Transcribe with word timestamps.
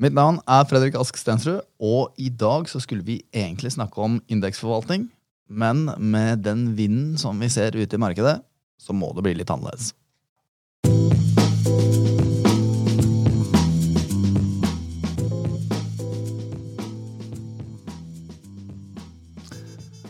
Mitt 0.00 0.14
navn 0.16 0.38
er 0.48 0.62
Fredrik 0.64 0.94
Ask 0.96 1.18
Stensrud, 1.20 1.58
og 1.76 2.14
i 2.16 2.30
dag 2.32 2.64
så 2.70 2.80
skulle 2.80 3.04
vi 3.04 3.18
egentlig 3.36 3.74
snakke 3.74 4.00
om 4.00 4.14
indeksforvaltning. 4.32 5.10
Men 5.52 5.90
med 6.00 6.40
den 6.40 6.70
vinden 6.78 7.18
som 7.20 7.36
vi 7.36 7.50
ser 7.52 7.76
ute 7.76 7.98
i 7.98 8.00
markedet, 8.00 8.38
så 8.80 8.96
må 8.96 9.10
det 9.12 9.26
bli 9.26 9.34
litt 9.36 9.52
annerledes. 9.52 9.92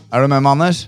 Er 0.06 0.22
du 0.22 0.30
med 0.30 0.38
meg, 0.38 0.52
Anders? 0.54 0.86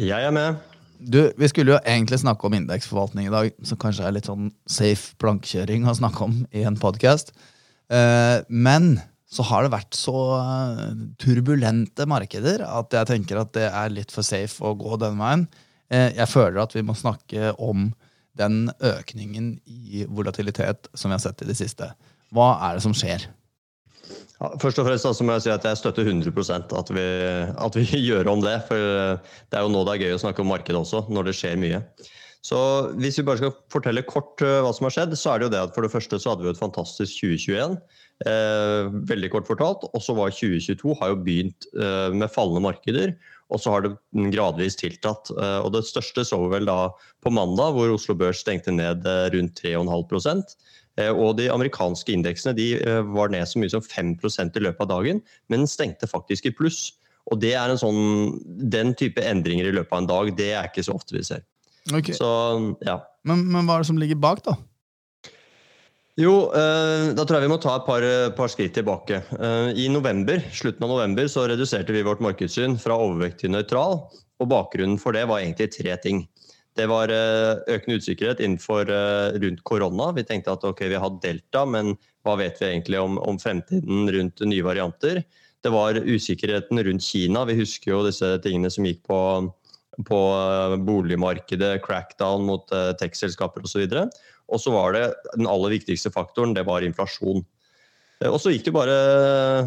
Jeg 0.00 0.24
er 0.24 0.32
med. 0.32 0.56
Du, 0.96 1.26
Vi 1.36 1.52
skulle 1.52 1.76
jo 1.76 1.84
egentlig 1.84 2.24
snakke 2.24 2.48
om 2.48 2.56
indeksforvaltning 2.56 3.28
i 3.28 3.36
dag, 3.36 3.52
som 3.60 3.76
kanskje 3.76 4.08
er 4.08 4.16
litt 4.16 4.32
sånn 4.32 4.54
safe 4.64 5.18
plankekjøring 5.20 5.84
å 5.84 6.00
snakke 6.00 6.30
om 6.30 6.46
i 6.48 6.64
en 6.64 6.80
podkast. 6.80 7.36
Eh, 7.92 8.38
men 8.48 8.94
så 9.32 9.44
har 9.48 9.64
det 9.64 9.72
vært 9.72 9.96
så 9.96 10.16
eh, 10.38 10.86
turbulente 11.20 12.06
markeder 12.08 12.64
at 12.64 12.94
jeg 12.96 13.10
tenker 13.10 13.40
at 13.40 13.52
det 13.56 13.68
er 13.68 13.92
litt 13.92 14.14
for 14.14 14.24
safe 14.26 14.64
å 14.64 14.76
gå 14.78 14.96
den 15.02 15.20
veien. 15.20 15.44
Eh, 15.92 16.10
jeg 16.16 16.30
føler 16.30 16.62
at 16.62 16.76
vi 16.76 16.84
må 16.86 16.96
snakke 16.96 17.52
om 17.60 17.90
den 18.38 18.70
økningen 18.80 19.54
i 19.68 20.06
volatilitet 20.08 20.88
som 20.96 21.10
vi 21.12 21.18
har 21.18 21.24
sett 21.24 21.44
i 21.44 21.50
det 21.50 21.58
siste. 21.58 21.90
Hva 22.32 22.54
er 22.64 22.78
det 22.78 22.84
som 22.86 22.96
skjer? 22.96 23.26
Ja, 24.38 24.48
først 24.58 24.80
og 24.80 24.88
fremst 24.88 25.04
så 25.04 25.26
må 25.26 25.36
jeg 25.36 25.44
si 25.44 25.52
at 25.52 25.66
jeg 25.68 25.78
støtter 25.78 26.08
100% 26.08 26.72
at 26.78 26.94
vi, 26.96 27.04
at 27.52 27.76
vi 27.76 28.00
gjør 28.08 28.32
om 28.32 28.40
det. 28.44 28.56
For 28.70 28.80
det 28.80 29.60
er 29.60 29.66
jo 29.66 29.74
nå 29.74 29.84
det 29.84 29.98
er 29.98 30.06
gøy 30.06 30.16
å 30.16 30.22
snakke 30.24 30.44
om 30.44 30.50
markedet 30.54 30.80
også, 30.80 31.04
når 31.12 31.28
det 31.28 31.36
skjer 31.38 31.60
mye. 31.60 31.84
Så 32.42 32.58
Hvis 32.98 33.20
vi 33.20 33.26
bare 33.26 33.38
skal 33.38 33.52
fortelle 33.70 34.02
kort 34.02 34.42
uh, 34.42 34.60
hva 34.64 34.72
som 34.74 34.88
har 34.88 34.96
skjedd, 34.96 35.12
så 35.18 35.30
er 35.32 35.38
det 35.38 35.46
jo 35.46 35.52
det 35.54 35.60
at 35.62 35.76
for 35.76 35.86
det 35.86 35.92
første 35.92 36.18
så 36.18 36.32
hadde 36.32 36.46
vi 36.46 36.50
et 36.50 36.58
fantastisk 36.58 37.20
2021. 37.22 37.76
Eh, 38.22 38.88
veldig 39.10 39.30
kort 39.32 39.46
fortalt. 39.46 39.86
Og 39.94 40.02
så 40.02 40.14
var 40.18 40.34
2022 40.34 40.96
har 41.00 41.12
jo 41.12 41.22
begynt 41.22 41.66
eh, 41.74 42.10
med 42.14 42.30
fallende 42.34 42.62
markeder. 42.66 43.14
Og 43.52 43.62
så 43.62 43.72
har 43.74 43.86
det 43.86 43.94
gradvis 44.34 44.78
tiltatt. 44.78 45.30
Eh, 45.34 45.58
og 45.62 45.72
det 45.74 45.84
største 45.86 46.26
så 46.26 46.38
vi 46.44 46.52
vel 46.54 46.66
da 46.66 46.92
på 47.22 47.32
mandag, 47.34 47.74
hvor 47.74 47.94
Oslo 47.94 48.14
Børs 48.18 48.42
stengte 48.42 48.74
ned 48.74 49.06
eh, 49.06 49.26
rundt 49.34 49.62
3,5 49.62 50.42
Eh, 51.00 51.08
og 51.08 51.38
de 51.38 51.48
amerikanske 51.48 52.12
indeksene 52.12 52.52
de 52.56 52.66
eh, 52.76 53.00
var 53.14 53.32
ned 53.32 53.48
så 53.48 53.60
mye 53.60 53.72
som 53.72 53.84
5% 53.84 54.58
i 54.58 54.64
løpet 54.66 54.84
av 54.84 54.90
dagen, 54.90 55.22
men 55.48 55.68
stengte 55.70 56.10
faktisk 56.10 56.50
i 56.50 56.54
pluss. 56.56 56.90
Og 57.32 57.38
det 57.40 57.54
er 57.56 57.70
en 57.70 57.80
sånn, 57.80 58.02
Den 58.72 58.92
type 58.98 59.22
endringer 59.22 59.70
i 59.70 59.74
løpet 59.76 59.94
av 59.94 60.02
en 60.02 60.10
dag, 60.10 60.32
det 60.36 60.50
er 60.52 60.68
ikke 60.68 60.84
så 60.84 60.96
ofte 60.98 61.16
vi 61.16 61.24
ser. 61.24 61.44
Okay. 61.90 62.14
Så, 62.14 62.28
ja. 62.86 63.00
men, 63.26 63.46
men, 63.50 63.66
hva 63.66 63.78
er 63.78 63.82
det 63.82 63.90
som 63.90 63.98
ligger 63.98 64.20
bak, 64.22 64.44
da? 64.46 64.54
Jo, 66.20 66.52
eh, 66.54 67.08
da 67.16 67.24
tror 67.24 67.38
jeg 67.40 67.48
vi 67.48 67.50
må 67.50 67.58
ta 67.62 67.78
et 67.78 67.86
par, 67.88 68.04
par 68.36 68.52
skritt 68.52 68.76
tilbake. 68.76 69.22
I 69.74 69.88
november, 69.90 70.42
slutten 70.52 70.84
av 70.86 70.92
november 70.92 71.30
så 71.32 71.48
reduserte 71.50 71.94
vi 71.96 72.04
vårt 72.06 72.20
markedssyn 72.22 72.76
fra 72.78 72.98
overvekt 73.00 73.40
til 73.42 73.54
nøytral. 73.54 74.02
Og 74.42 74.50
bakgrunnen 74.50 75.00
for 75.00 75.16
det 75.16 75.24
var 75.30 75.40
egentlig 75.40 75.70
tre 75.72 75.96
ting. 76.02 76.26
Det 76.78 76.86
var 76.88 77.12
eh, 77.12 77.60
økende 77.74 77.98
usikkerhet 78.00 78.40
innenfor 78.40 78.88
eh, 78.88 79.38
rundt 79.42 79.60
korona. 79.68 80.08
Vi 80.16 80.24
tenkte 80.24 80.54
at 80.54 80.64
ok, 80.64 80.86
vi 80.88 81.00
har 81.00 81.18
delta, 81.20 81.66
men 81.68 81.92
hva 82.24 82.38
vet 82.40 82.60
vi 82.62 82.70
egentlig 82.70 83.00
om, 83.02 83.18
om, 83.20 83.40
fremtiden 83.40 84.08
rundt 84.14 84.40
nye 84.48 84.64
varianter? 84.64 85.20
Det 85.62 85.72
var 85.72 86.00
usikkerheten 86.00 86.80
rundt 86.86 87.04
Kina. 87.04 87.44
Vi 87.48 87.58
husker 87.60 87.92
jo 87.92 88.06
disse 88.06 88.30
tingene 88.44 88.72
som 88.72 88.88
gikk 88.88 89.02
på, 89.08 89.18
på 90.08 90.20
eh, 90.34 90.76
boligmarkedet, 90.86 91.80
crackdown 91.84 92.46
mot 92.48 92.68
tech-selskaper 93.00 93.66
osv. 93.66 93.86
Og 94.52 94.60
så 94.60 94.74
var 94.74 94.96
det 94.96 95.06
den 95.36 95.48
aller 95.50 95.76
viktigste 95.76 96.12
faktoren, 96.12 96.54
det 96.56 96.66
var 96.68 96.84
inflasjon. 96.84 97.44
Og 98.22 98.36
så 98.38 98.52
gikk 98.52 98.68
det 98.68 98.74
bare 98.76 98.96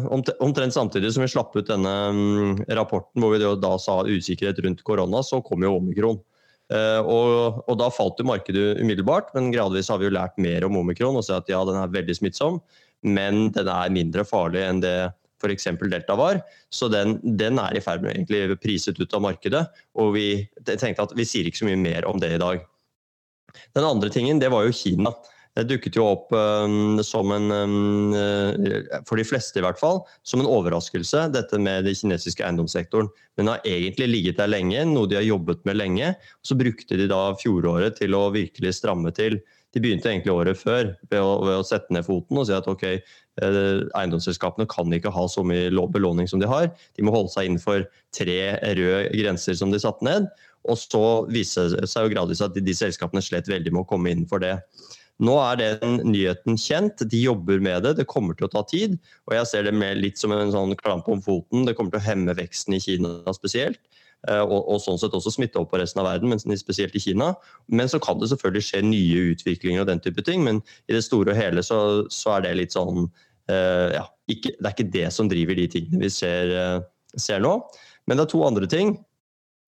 omtrent 0.08 0.72
samtidig 0.72 1.10
som 1.12 1.20
vi 1.20 1.28
slapp 1.28 1.52
ut 1.58 1.68
denne 1.68 1.90
mm, 2.16 2.62
rapporten 2.78 3.20
hvor 3.20 3.34
vi 3.34 3.40
da 3.60 3.72
sa 3.76 3.98
usikkerhet 4.08 4.62
rundt 4.64 4.80
korona, 4.86 5.20
så 5.20 5.42
kom 5.44 5.66
jo 5.66 5.74
omikron. 5.76 6.16
Og, 6.72 7.60
og, 7.60 7.74
Da 7.78 7.90
falt 7.92 8.16
jo 8.18 8.24
markedet 8.26 8.80
umiddelbart, 8.80 9.28
men 9.36 9.52
gradvis 9.52 9.90
har 9.92 10.00
vi 10.00 10.08
jo 10.08 10.14
lært 10.16 10.40
mer 10.40 10.64
om 10.66 10.80
omikron 10.80 11.20
og 11.20 11.26
ser 11.26 11.42
at 11.42 11.52
ja, 11.52 11.60
den 11.68 11.76
er 11.82 11.92
veldig 11.92 12.16
smittsom, 12.16 12.56
men 13.04 13.50
den 13.52 13.68
er 13.68 13.92
mindre 13.92 14.24
farlig 14.26 14.64
enn 14.64 14.80
det 14.82 14.96
f.eks. 15.42 15.68
delta 15.90 16.16
var. 16.18 16.40
Så 16.72 16.88
den, 16.92 17.18
den 17.38 17.60
er 17.62 17.76
i 17.76 17.84
ferd 17.84 18.04
med 18.04 18.14
egentlig 18.14 18.58
priset 18.62 19.00
ut 19.00 19.14
av 19.14 19.24
markedet. 19.26 19.66
Og 19.98 20.14
vi 20.16 20.28
tenkte 20.66 21.06
at 21.08 21.16
vi 21.16 21.28
sier 21.28 21.48
ikke 21.48 21.64
så 21.64 21.70
mye 21.70 21.80
mer 21.80 22.08
om 22.08 22.20
det 22.22 22.34
i 22.36 22.42
dag. 22.42 22.64
Den 23.76 23.88
andre 23.88 24.12
tingen 24.12 24.40
det 24.42 24.52
var 24.52 24.66
jo 24.66 24.76
Kina. 24.76 25.12
Det 25.56 25.64
dukket 25.70 25.96
jo 25.96 26.04
opp 26.04 26.32
um, 26.36 26.98
som 27.00 27.30
en, 27.32 27.46
um, 27.48 28.16
for 29.08 29.16
de 29.16 29.24
fleste 29.24 29.56
i 29.56 29.64
hvert 29.64 29.80
fall, 29.80 30.02
som 30.20 30.42
en 30.42 30.50
overraskelse, 30.50 31.30
dette 31.32 31.60
med 31.62 31.86
den 31.88 31.96
kinesiske 31.96 32.44
eiendomssektoren. 32.44 33.08
Men 33.40 33.54
har 33.54 33.64
egentlig 33.64 34.10
ligget 34.10 34.42
der 34.42 34.52
lenge, 34.52 34.84
noe 34.90 35.08
de 35.08 35.16
har 35.16 35.24
jobbet 35.24 35.64
med 35.64 35.80
lenge. 35.80 36.12
Så 36.44 36.58
brukte 36.60 37.00
de 37.00 37.08
da 37.08 37.30
fjoråret 37.40 37.96
til 38.02 38.16
å 38.18 38.26
virkelig 38.36 38.74
stramme 38.82 39.14
til. 39.16 39.40
De 39.72 39.80
begynte 39.80 40.12
egentlig 40.12 40.34
året 40.36 40.60
før 40.60 40.92
ved 41.08 41.20
å, 41.20 41.32
ved 41.48 41.62
å 41.62 41.64
sette 41.66 41.92
ned 41.92 42.04
foten 42.04 42.36
og 42.40 42.46
si 42.48 42.54
at 42.56 42.68
ok, 42.68 42.84
eiendomsselskapene 43.42 44.66
kan 44.70 44.92
ikke 44.92 45.12
ha 45.12 45.26
så 45.28 45.44
mye 45.46 45.70
belåning 45.92 46.28
som 46.30 46.40
de 46.40 46.48
har. 46.50 46.70
De 46.96 47.04
må 47.04 47.14
holde 47.14 47.32
seg 47.34 47.50
innenfor 47.50 47.84
tre 48.16 48.40
røde 48.78 49.10
grenser 49.12 49.58
som 49.58 49.72
de 49.74 49.80
satte 49.82 50.06
ned. 50.06 50.28
Og 50.66 50.78
så 50.80 51.02
viste 51.30 51.68
det 51.76 51.88
seg 51.90 52.06
jo 52.06 52.14
gradvis 52.16 52.42
at 52.44 52.56
de, 52.56 52.74
selskapene 52.74 53.22
slet 53.22 53.50
veldig 53.50 53.74
med 53.74 53.84
å 53.84 53.90
komme 53.90 54.12
innenfor 54.12 54.42
det. 54.42 54.56
Nå 55.22 55.36
er 55.40 55.60
den 55.60 56.00
nyheten 56.10 56.58
kjent, 56.60 57.00
de 57.08 57.20
jobber 57.22 57.62
med 57.64 57.86
det, 57.86 57.94
det 58.00 58.08
kommer 58.10 58.36
til 58.36 58.48
å 58.48 58.52
ta 58.52 58.64
tid. 58.68 58.98
Og 59.30 59.36
jeg 59.38 59.48
ser 59.48 59.68
det 59.68 59.72
med 59.76 60.02
litt 60.02 60.20
som 60.20 60.34
en 60.34 60.52
sånn 60.52 60.74
klamp 60.80 61.08
om 61.08 61.22
foten. 61.24 61.64
Det 61.64 61.76
kommer 61.76 61.94
til 61.94 62.02
å 62.02 62.08
hemme 62.08 62.36
veksten 62.36 62.76
i 62.76 62.82
Kina 62.82 63.36
spesielt. 63.36 63.80
Eh, 64.26 64.42
og, 64.42 64.58
og, 64.58 64.80
sånn 64.82 64.98
sett 64.98 65.14
også 65.14 65.32
smitte 65.34 65.60
opp 65.60 65.70
på 65.70 65.78
resten 65.80 66.02
av 66.02 66.08
verden, 66.08 66.32
men 66.32 66.58
spesielt 66.58 66.96
i 66.98 67.02
Kina. 67.02 67.32
Men 67.68 67.88
så 67.88 68.00
kan 68.02 68.18
det 68.20 68.30
selvfølgelig 68.32 68.68
skje 68.68 68.82
nye 68.84 69.24
utviklinger 69.32 69.84
og 69.84 69.90
den 69.90 70.02
type 70.02 70.24
ting. 70.26 70.44
Men 70.44 70.60
i 70.90 70.96
det 70.96 71.04
store 71.06 71.32
og 71.32 71.38
hele 71.40 71.64
så, 71.64 71.78
så 72.12 72.36
er 72.36 72.46
det 72.46 72.56
litt 72.60 72.76
sånn 72.76 73.06
ja, 73.48 74.02
ikke, 74.26 74.56
Det 74.56 74.66
er 74.66 74.72
ikke 74.74 74.92
det 74.92 75.08
som 75.14 75.28
driver 75.30 75.54
de 75.54 75.68
tingene 75.70 76.00
vi 76.02 76.10
ser, 76.10 76.50
uh, 76.50 77.18
ser 77.20 77.38
nå. 77.44 77.52
Men 78.06 78.18
det 78.18 78.26
er 78.26 78.32
to 78.32 78.40
andre 78.46 78.66
ting 78.70 78.96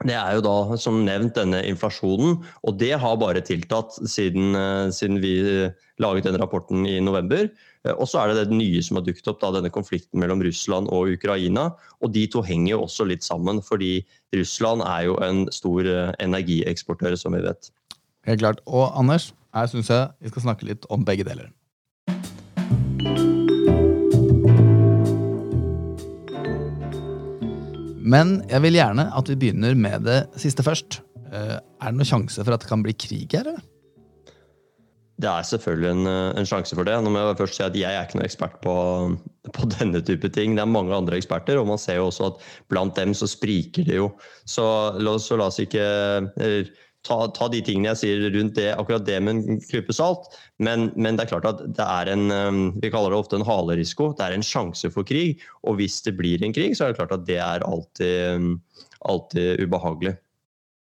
det 0.06 0.14
er 0.14 0.36
jo 0.36 0.42
da 0.44 0.76
som 0.78 1.00
nevnt 1.02 1.34
denne 1.34 1.58
inflasjonen, 1.66 2.36
og 2.62 2.76
det 2.78 2.92
har 3.02 3.16
bare 3.18 3.42
tiltatt 3.42 3.96
siden, 4.06 4.54
eh, 4.54 4.90
siden 4.94 5.18
vi 5.18 5.32
eh, 5.42 5.72
laget 5.98 6.28
den 6.28 6.38
rapporten 6.38 6.86
i 6.86 7.00
november. 7.02 7.48
Eh, 7.82 7.94
og 7.96 8.06
så 8.06 8.20
er 8.22 8.30
det 8.30 8.46
det 8.46 8.58
nye 8.60 8.82
som 8.84 9.00
har 9.00 9.06
dukket 9.08 9.26
opp, 9.26 9.40
da, 9.42 9.50
denne 9.56 9.72
konflikten 9.74 10.22
mellom 10.22 10.44
Russland 10.46 10.86
og 10.94 11.10
Ukraina. 11.16 11.72
Og 11.98 12.14
de 12.14 12.28
to 12.30 12.44
henger 12.46 12.76
jo 12.76 12.84
også 12.86 13.08
litt 13.10 13.26
sammen, 13.26 13.58
fordi 13.58 14.04
Russland 14.38 14.86
er 14.86 15.08
jo 15.08 15.18
en 15.24 15.48
stor 15.50 15.90
energieksportør, 16.22 17.18
som 17.18 17.34
vi 17.34 17.42
vet. 17.42 17.72
Helt 18.30 18.44
klart. 18.44 18.62
Og 18.70 18.92
Anders, 18.94 19.32
her 19.56 19.66
syns 19.66 19.90
jeg 19.90 20.12
vi 20.22 20.30
skal 20.30 20.46
snakke 20.46 20.70
litt 20.70 20.86
om 20.94 21.02
begge 21.02 21.26
deler. 21.26 21.50
Men 28.08 28.38
jeg 28.48 28.64
vil 28.64 28.78
gjerne 28.78 29.08
at 29.16 29.28
vi 29.28 29.36
begynner 29.38 29.76
med 29.76 30.06
det 30.08 30.20
siste 30.40 30.64
først. 30.64 31.02
Eh, 31.28 31.58
er 31.58 31.90
det 31.90 31.98
noen 31.98 32.08
sjanse 32.08 32.40
for 32.40 32.54
at 32.54 32.64
det 32.64 32.70
kan 32.70 32.84
bli 32.84 32.96
krig 32.96 33.36
her? 33.36 33.50
eller? 33.50 33.66
Det 35.18 35.26
er 35.26 35.46
selvfølgelig 35.48 35.88
en, 35.90 36.08
en, 36.38 36.46
sjanse 36.46 36.76
for 36.78 36.86
det. 36.86 36.94
Nå 37.02 37.10
må 37.10 37.24
Jeg 37.24 37.38
først 37.40 37.58
si 37.58 37.64
at 37.66 37.76
jeg 37.76 37.90
er 37.90 38.06
ikke 38.06 38.20
noen 38.20 38.28
ekspert 38.28 38.60
på, 38.62 38.74
på, 39.50 39.70
denne 39.74 40.00
type 40.06 40.30
ting. 40.34 40.54
Det 40.54 40.62
er 40.62 40.70
mange 40.70 40.94
andre 40.94 41.18
eksperter, 41.18 41.58
og 41.58 41.66
man 41.72 41.80
ser 41.82 41.98
jo 41.98 42.06
også 42.06 42.28
at 42.30 42.44
blant 42.70 42.94
dem 42.96 43.16
så 43.18 43.26
spriker 43.26 43.88
det 43.88 43.98
jo. 43.98 44.12
Så 44.46 44.62
la, 45.02 45.16
så 45.18 45.40
la 45.40 45.50
oss 45.50 45.58
ikke 45.64 45.82
eller, 45.82 46.70
ta, 47.08 47.18
ta, 47.34 47.48
de 47.52 47.60
tingene 47.64 47.90
jeg 47.92 48.00
sier 48.02 48.22
rundt 48.34 48.56
det, 48.58 48.68
akkurat 48.76 49.06
det 49.06 49.18
med 49.24 49.40
en 49.40 49.60
klype 49.64 49.94
salt. 49.96 50.28
Men, 50.62 50.90
men, 50.94 51.16
det 51.16 51.26
er 51.26 51.32
klart 51.32 51.48
at 51.48 51.64
det 51.78 51.84
er 51.84 52.12
en 52.12 52.28
um, 52.30 52.62
Vi 52.82 52.92
kaller 52.92 53.14
det 53.14 53.20
ofte 53.22 53.38
en 53.38 53.46
halerisiko. 53.48 54.12
Det 54.18 54.26
er 54.26 54.36
en 54.36 54.46
sjanse 54.46 54.90
for 54.94 55.08
krig. 55.08 55.42
Og 55.64 55.78
hvis 55.80 56.00
det 56.06 56.16
blir 56.18 56.44
en 56.44 56.54
krig, 56.54 56.76
så 56.76 56.86
er 56.86 56.92
det 56.92 57.00
klart 57.00 57.16
at 57.16 57.26
det 57.28 57.40
er 57.42 57.66
alltid, 57.66 58.38
um, 58.38 58.56
alltid 59.08 59.64
ubehagelig. 59.64 60.16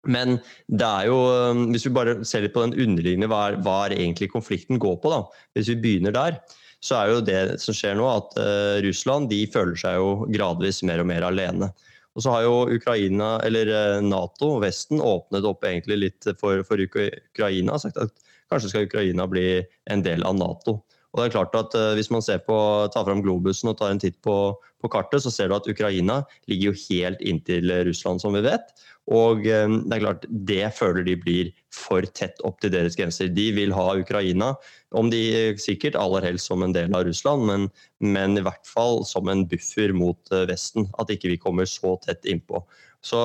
Men 0.09 0.39
det 0.73 0.87
er 0.87 1.11
jo, 1.11 1.19
um, 1.53 1.67
hvis 1.75 1.87
vi 1.87 1.95
bare 1.97 2.17
ser 2.27 2.47
litt 2.47 2.57
på 2.57 2.65
den 2.65 2.75
underliggende, 2.75 3.29
hva 3.31 3.43
er, 3.51 3.61
hva 3.65 3.83
er 3.87 3.99
egentlig 3.99 4.31
konflikten 4.33 4.81
går 4.81 4.97
på, 5.03 5.13
da? 5.13 5.23
Hvis 5.57 5.71
vi 5.75 5.81
begynner 5.83 6.17
der, 6.17 6.41
så 6.81 6.97
er 6.97 7.13
jo 7.13 7.21
det 7.25 7.41
som 7.61 7.77
skjer 7.77 7.99
nå, 7.99 8.09
at 8.09 8.37
uh, 8.41 8.81
Russland 8.87 9.29
de 9.33 9.45
føler 9.53 9.77
seg 9.79 10.01
jo 10.01 10.31
gradvis 10.33 10.81
mer 10.89 11.03
og 11.03 11.11
mer 11.13 11.29
alene. 11.29 11.69
Og 12.19 12.25
så 12.25 12.35
har 12.35 12.45
jo 12.47 12.55
Ukraina, 12.75 13.37
eller 13.47 13.71
eh, 13.71 14.03
Nato, 14.03 14.57
Vesten, 14.63 15.03
åpnet 15.03 15.47
opp 15.47 15.65
egentlig 15.67 16.01
litt 16.01 16.31
for, 16.41 16.65
for 16.67 16.83
Ukraina. 16.83 17.79
Sagt 17.79 18.01
at 18.03 18.15
kanskje 18.51 18.73
skal 18.73 18.89
Ukraina 18.89 19.29
bli 19.31 19.61
en 19.91 20.03
del 20.07 20.27
av 20.27 20.39
Nato. 20.39 20.81
Og 21.11 21.19
det 21.19 21.25
er 21.27 21.33
klart 21.35 21.57
at 21.59 21.75
uh, 21.75 21.93
Hvis 21.99 22.11
man 22.15 22.23
ser 22.23 22.39
på, 22.47 22.57
tar 22.95 23.03
fram 23.07 23.23
globusen 23.25 23.73
og 23.73 23.81
tar 23.81 23.91
en 23.91 24.03
titt 24.03 24.21
på, 24.23 24.37
på, 24.83 24.91
kartet, 24.91 25.25
så 25.25 25.33
ser 25.35 25.51
du 25.51 25.57
at 25.57 25.67
Ukraina 25.71 26.21
ligger 26.51 26.71
jo 26.71 26.83
helt 26.87 27.23
inntil 27.23 27.73
Russland, 27.87 28.23
som 28.23 28.37
vi 28.39 28.45
vet. 28.47 28.71
Og 29.11 29.43
um, 29.43 29.77
det 29.91 29.97
er 29.97 30.03
klart, 30.05 30.27
det 30.47 30.67
føler 30.77 31.07
de 31.07 31.17
blir 31.19 31.49
for 31.75 32.07
tett 32.15 32.39
opp 32.47 32.61
til 32.63 32.71
deres 32.75 32.95
grenser. 32.99 33.31
De 33.35 33.49
vil 33.57 33.75
ha 33.75 33.89
Ukraina, 33.99 34.53
om 34.95 35.11
de 35.11 35.23
sikkert 35.59 35.99
aller 35.99 36.29
helst 36.29 36.51
som 36.51 36.63
en 36.63 36.75
del 36.77 36.95
av 36.95 37.09
Russland, 37.09 37.47
men, 37.49 37.67
men 37.99 38.39
i 38.39 38.45
hvert 38.47 38.67
fall 38.67 39.03
som 39.09 39.31
en 39.31 39.43
buffer 39.51 39.95
mot 39.97 40.21
uh, 40.35 40.45
Vesten. 40.51 40.87
At 41.03 41.11
ikke 41.11 41.35
vi 41.35 41.41
kommer 41.43 41.67
så 41.67 41.97
tett 42.07 42.29
innpå. 42.29 42.63
Så 43.03 43.19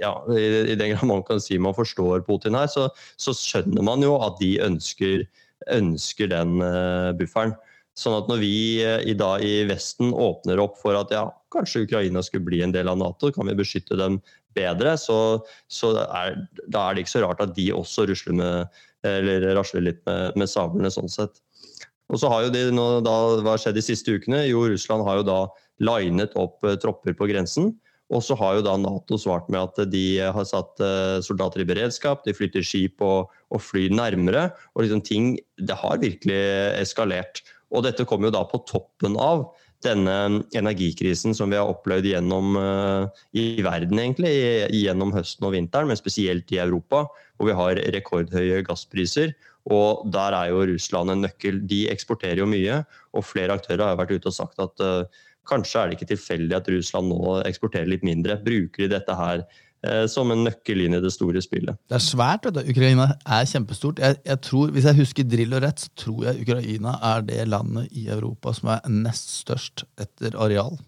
ja, 0.00 0.16
i, 0.34 0.74
den 0.74 0.96
grad 0.96 1.06
man 1.06 1.22
kan 1.22 1.40
si 1.40 1.54
man 1.54 1.76
forstår 1.76 2.24
Putin 2.26 2.58
her, 2.58 2.66
så, 2.68 2.88
så 3.16 3.34
skjønner 3.38 3.84
man 3.86 4.02
jo 4.02 4.16
at 4.20 4.40
de 4.42 4.56
ønsker 4.64 5.28
ønsker 5.70 6.26
den 6.26 6.56
bufferen. 7.18 7.52
Sånn 7.98 8.16
at 8.16 8.28
når 8.30 8.40
vi 8.40 8.54
i 8.82 9.14
dag 9.14 9.44
i 9.44 9.66
Vesten 9.68 10.14
åpner 10.16 10.58
opp 10.62 10.78
for 10.80 10.96
at 10.98 11.12
ja, 11.14 11.26
kanskje 11.52 11.84
Ukraina 11.84 12.22
skulle 12.24 12.46
bli 12.48 12.62
en 12.64 12.72
del 12.74 12.88
av 12.88 12.96
Nato, 12.98 13.30
kan 13.34 13.46
vi 13.46 13.58
beskytte 13.58 13.98
dem 14.00 14.18
bedre, 14.56 14.96
så, 15.00 15.18
så 15.72 15.94
er, 16.04 16.36
da 16.66 16.86
er 16.86 16.96
det 16.96 17.04
ikke 17.04 17.14
så 17.16 17.24
rart 17.26 17.42
at 17.44 17.54
de 17.56 17.70
også 17.74 18.06
rusler 18.10 18.36
med, 18.38 18.82
eller 19.08 19.48
rasler 19.58 19.86
litt 19.88 20.02
med, 20.08 20.38
med 20.40 20.50
sablene. 20.50 20.92
sånn 20.92 21.10
sett. 21.12 21.40
Og 22.12 22.20
så 22.20 22.28
har 22.28 22.46
jo 22.46 22.52
de 22.52 22.66
nå, 22.74 22.86
da, 23.06 23.14
Hva 23.40 23.54
har 23.54 23.62
skjedd 23.62 23.78
de 23.78 23.84
siste 23.84 24.12
ukene? 24.12 24.44
Jo, 24.50 24.66
Russland 24.68 25.06
har 25.06 25.20
jo 25.20 25.28
da 25.28 25.38
linet 25.82 26.36
opp 26.38 26.60
uh, 26.66 26.76
tropper 26.80 27.16
på 27.16 27.28
grensen. 27.30 27.72
Og 28.12 28.20
så 28.20 28.36
har 28.36 28.58
jo 28.58 28.64
da 28.66 28.74
Nato 28.76 29.16
svart 29.16 29.48
med 29.48 29.62
at 29.62 29.88
de 29.88 30.20
har 30.20 30.44
satt 30.44 30.82
eh, 30.84 31.22
soldater 31.24 31.62
i 31.62 31.64
beredskap, 31.64 32.20
de 32.26 32.34
flytter 32.36 32.60
skip 32.66 33.00
og, 33.00 33.30
og 33.48 33.62
fly 33.64 33.86
nærmere. 33.88 34.50
Og 34.76 34.84
liksom 34.84 35.00
ting 35.06 35.30
Det 35.56 35.78
har 35.80 36.02
virkelig 36.02 36.42
eskalert. 36.76 37.40
Og 37.72 37.86
dette 37.86 38.04
kommer 38.04 38.28
jo 38.28 38.34
da 38.36 38.42
på 38.44 38.60
toppen 38.68 39.16
av 39.16 39.46
denne 39.84 40.42
energikrisen 40.56 41.34
som 41.36 41.52
vi 41.52 41.58
har 41.58 41.70
opplevd 41.70 42.08
gjennom 42.12 42.58
uh, 42.58 43.22
i 43.36 43.62
verden, 43.64 44.00
egentlig, 44.02 44.32
gjennom 44.76 45.14
høsten 45.16 45.48
og 45.48 45.56
vinteren, 45.56 45.90
men 45.90 46.00
spesielt 46.00 46.52
i 46.54 46.60
Europa, 46.62 47.06
hvor 47.36 47.50
vi 47.50 47.58
har 47.58 47.82
rekordhøye 47.96 48.62
gasspriser. 48.66 49.34
Og 49.72 50.06
der 50.14 50.34
er 50.34 50.50
jo 50.50 50.64
Russland 50.72 51.12
en 51.12 51.22
nøkkel. 51.26 51.60
De 51.70 51.84
eksporterer 51.92 52.42
jo 52.42 52.48
mye, 52.50 52.80
og 53.14 53.26
flere 53.26 53.54
aktører 53.58 53.84
har 53.92 54.00
vært 54.00 54.16
ute 54.16 54.32
og 54.32 54.38
sagt 54.38 54.62
at 54.62 54.82
uh, 54.82 55.22
Kanskje 55.48 55.80
er 55.80 55.90
det 55.90 55.96
ikke 55.96 56.12
tilfeldig 56.12 56.54
at 56.54 56.68
Russland 56.70 57.10
nå 57.10 57.40
eksporterer 57.48 57.88
litt 57.90 58.04
mindre. 58.06 58.36
Bruker 58.44 58.84
de 58.84 58.92
dette 58.92 59.16
her 59.18 59.40
eh, 59.42 59.62
som 60.06 60.30
en 60.30 60.44
nøkkel 60.46 60.84
inn 60.84 60.94
i 60.94 61.00
det 61.02 61.10
store 61.10 61.40
spillet? 61.42 61.74
Det 61.90 61.96
er 61.96 62.04
svært. 62.04 62.44
vet 62.46 62.60
du. 62.60 62.70
Ukraina 62.70 63.08
er 63.26 63.48
kjempestort. 63.50 63.98
Jeg, 63.98 64.20
jeg 64.28 64.40
tror, 64.46 64.70
Hvis 64.70 64.86
jeg 64.86 65.00
husker 65.00 65.26
drill 65.26 65.56
og 65.58 65.64
rett, 65.64 65.82
så 65.82 65.90
tror 66.04 66.28
jeg 66.28 66.44
Ukraina 66.44 66.94
er 67.10 67.26
det 67.26 67.48
landet 67.50 67.90
i 67.90 68.06
Europa 68.14 68.54
som 68.54 68.70
er 68.76 68.86
nest 68.86 69.34
størst 69.40 69.82
etter 69.98 70.38
areal. 70.38 70.78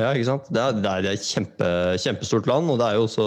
Ja, 0.00 0.10
ikke 0.16 0.28
sant. 0.30 0.48
Det 0.48 0.60
er, 0.60 0.76
det 0.80 0.90
er 0.90 1.08
et 1.10 1.24
kjempe, 1.26 1.66
kjempestort 2.00 2.46
land, 2.48 2.70
og 2.72 2.78
det 2.80 2.86
er 2.86 2.96
jo 2.96 3.04
også 3.04 3.26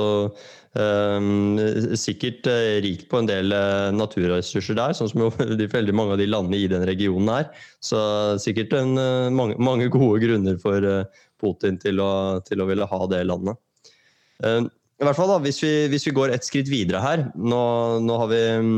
um, 0.81 1.60
sikkert 2.00 2.50
uh, 2.50 2.77
rikt 2.83 3.06
på 3.12 3.22
en 3.22 3.30
del 3.30 3.54
uh, 3.54 3.94
naturressurser 3.94 4.77
der, 4.80 4.95
sånn 4.98 5.12
som 5.12 5.25
jo 5.27 5.30
de, 5.60 5.69
veldig 5.72 5.95
mange 5.95 6.16
av 6.16 6.22
de 6.22 6.27
landene 6.30 6.63
i 6.63 6.72
den 6.72 6.88
regionen 6.89 7.30
er. 7.36 7.51
Så 7.86 8.00
sikkert 8.42 8.74
en, 8.80 8.98
uh, 8.98 9.30
mange, 9.30 9.60
mange, 9.62 9.92
gode 9.94 10.24
grunner 10.25 10.57
for 10.62 10.89
Putin 11.42 11.77
til 11.81 12.01
å, 12.01 12.42
til 12.48 12.63
å, 12.63 12.69
ville 12.72 12.89
ha 12.89 13.01
det 13.13 13.22
landet. 13.30 13.62
Ehm, 14.44 14.68
I 15.00 15.08
hvert 15.08 15.18
fall 15.18 15.32
da, 15.32 15.40
hvis 15.44 15.62
vi, 15.64 15.74
hvis 15.92 16.08
vi, 16.08 16.16
går 16.16 16.34
et 16.34 16.48
skritt 16.48 16.72
videre 16.72 17.04
her, 17.04 17.28
nå, 17.36 17.62
nå 18.04 18.20
har 18.22 18.32
vi 18.32 18.42
um, 18.60 18.74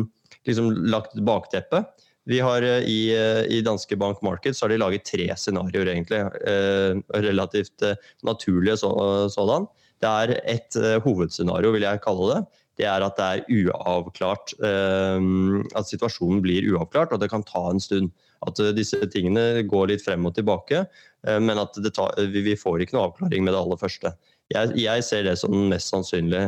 liksom 0.50 0.74
lagt 0.90 1.18
bakteppet. 1.26 1.90
Vi 2.28 2.42
har 2.44 2.66
eh, 2.66 2.84
i, 2.84 3.00
eh, 3.16 3.46
i, 3.56 3.62
Danske 3.64 3.96
Bank 4.00 4.22
Markets 4.26 4.62
har 4.62 4.72
de 4.72 4.80
laget 4.82 5.08
tre 5.08 5.30
scenarioer, 5.40 5.94
egentlig. 5.94 6.20
Eh, 6.44 7.00
relativt 7.24 7.86
naturlige 8.28 8.78
sådan. 8.82 9.68
Det 10.04 10.10
er 10.12 10.36
et 10.46 10.78
hovedscenario, 11.02 11.72
vil 11.74 11.88
jeg 11.88 12.04
kalle 12.04 12.28
det. 12.34 12.42
Det 12.78 12.86
er 12.86 13.02
at 13.02 13.18
det 13.18 13.28
er 13.28 13.48
uavklart. 13.50 14.54
At 14.62 15.90
situasjonen 15.90 16.44
blir 16.46 16.68
uavklart, 16.70 17.16
og 17.16 17.24
det 17.24 17.32
kan 17.32 17.42
ta 17.48 17.64
en 17.72 17.82
stund. 17.82 18.12
At 18.46 18.62
disse 18.78 19.00
tingene 19.10 19.64
går 19.66 19.90
litt 19.90 20.06
frem 20.06 20.28
og 20.30 20.36
tilbake, 20.38 20.84
men 21.26 21.58
at 21.58 21.80
tar, 21.96 22.14
vi 22.30 22.54
får 22.54 22.86
ikke 22.86 22.94
noe 22.94 23.08
avklaring 23.10 23.48
med 23.48 23.58
det 23.58 23.64
aller 23.64 23.82
første. 23.82 24.14
Jeg, 24.54 24.74
jeg 24.80 25.04
ser 25.04 25.28
det 25.28 25.36
som 25.42 25.54
mest 25.72 25.92
sannsynlig 25.92 26.44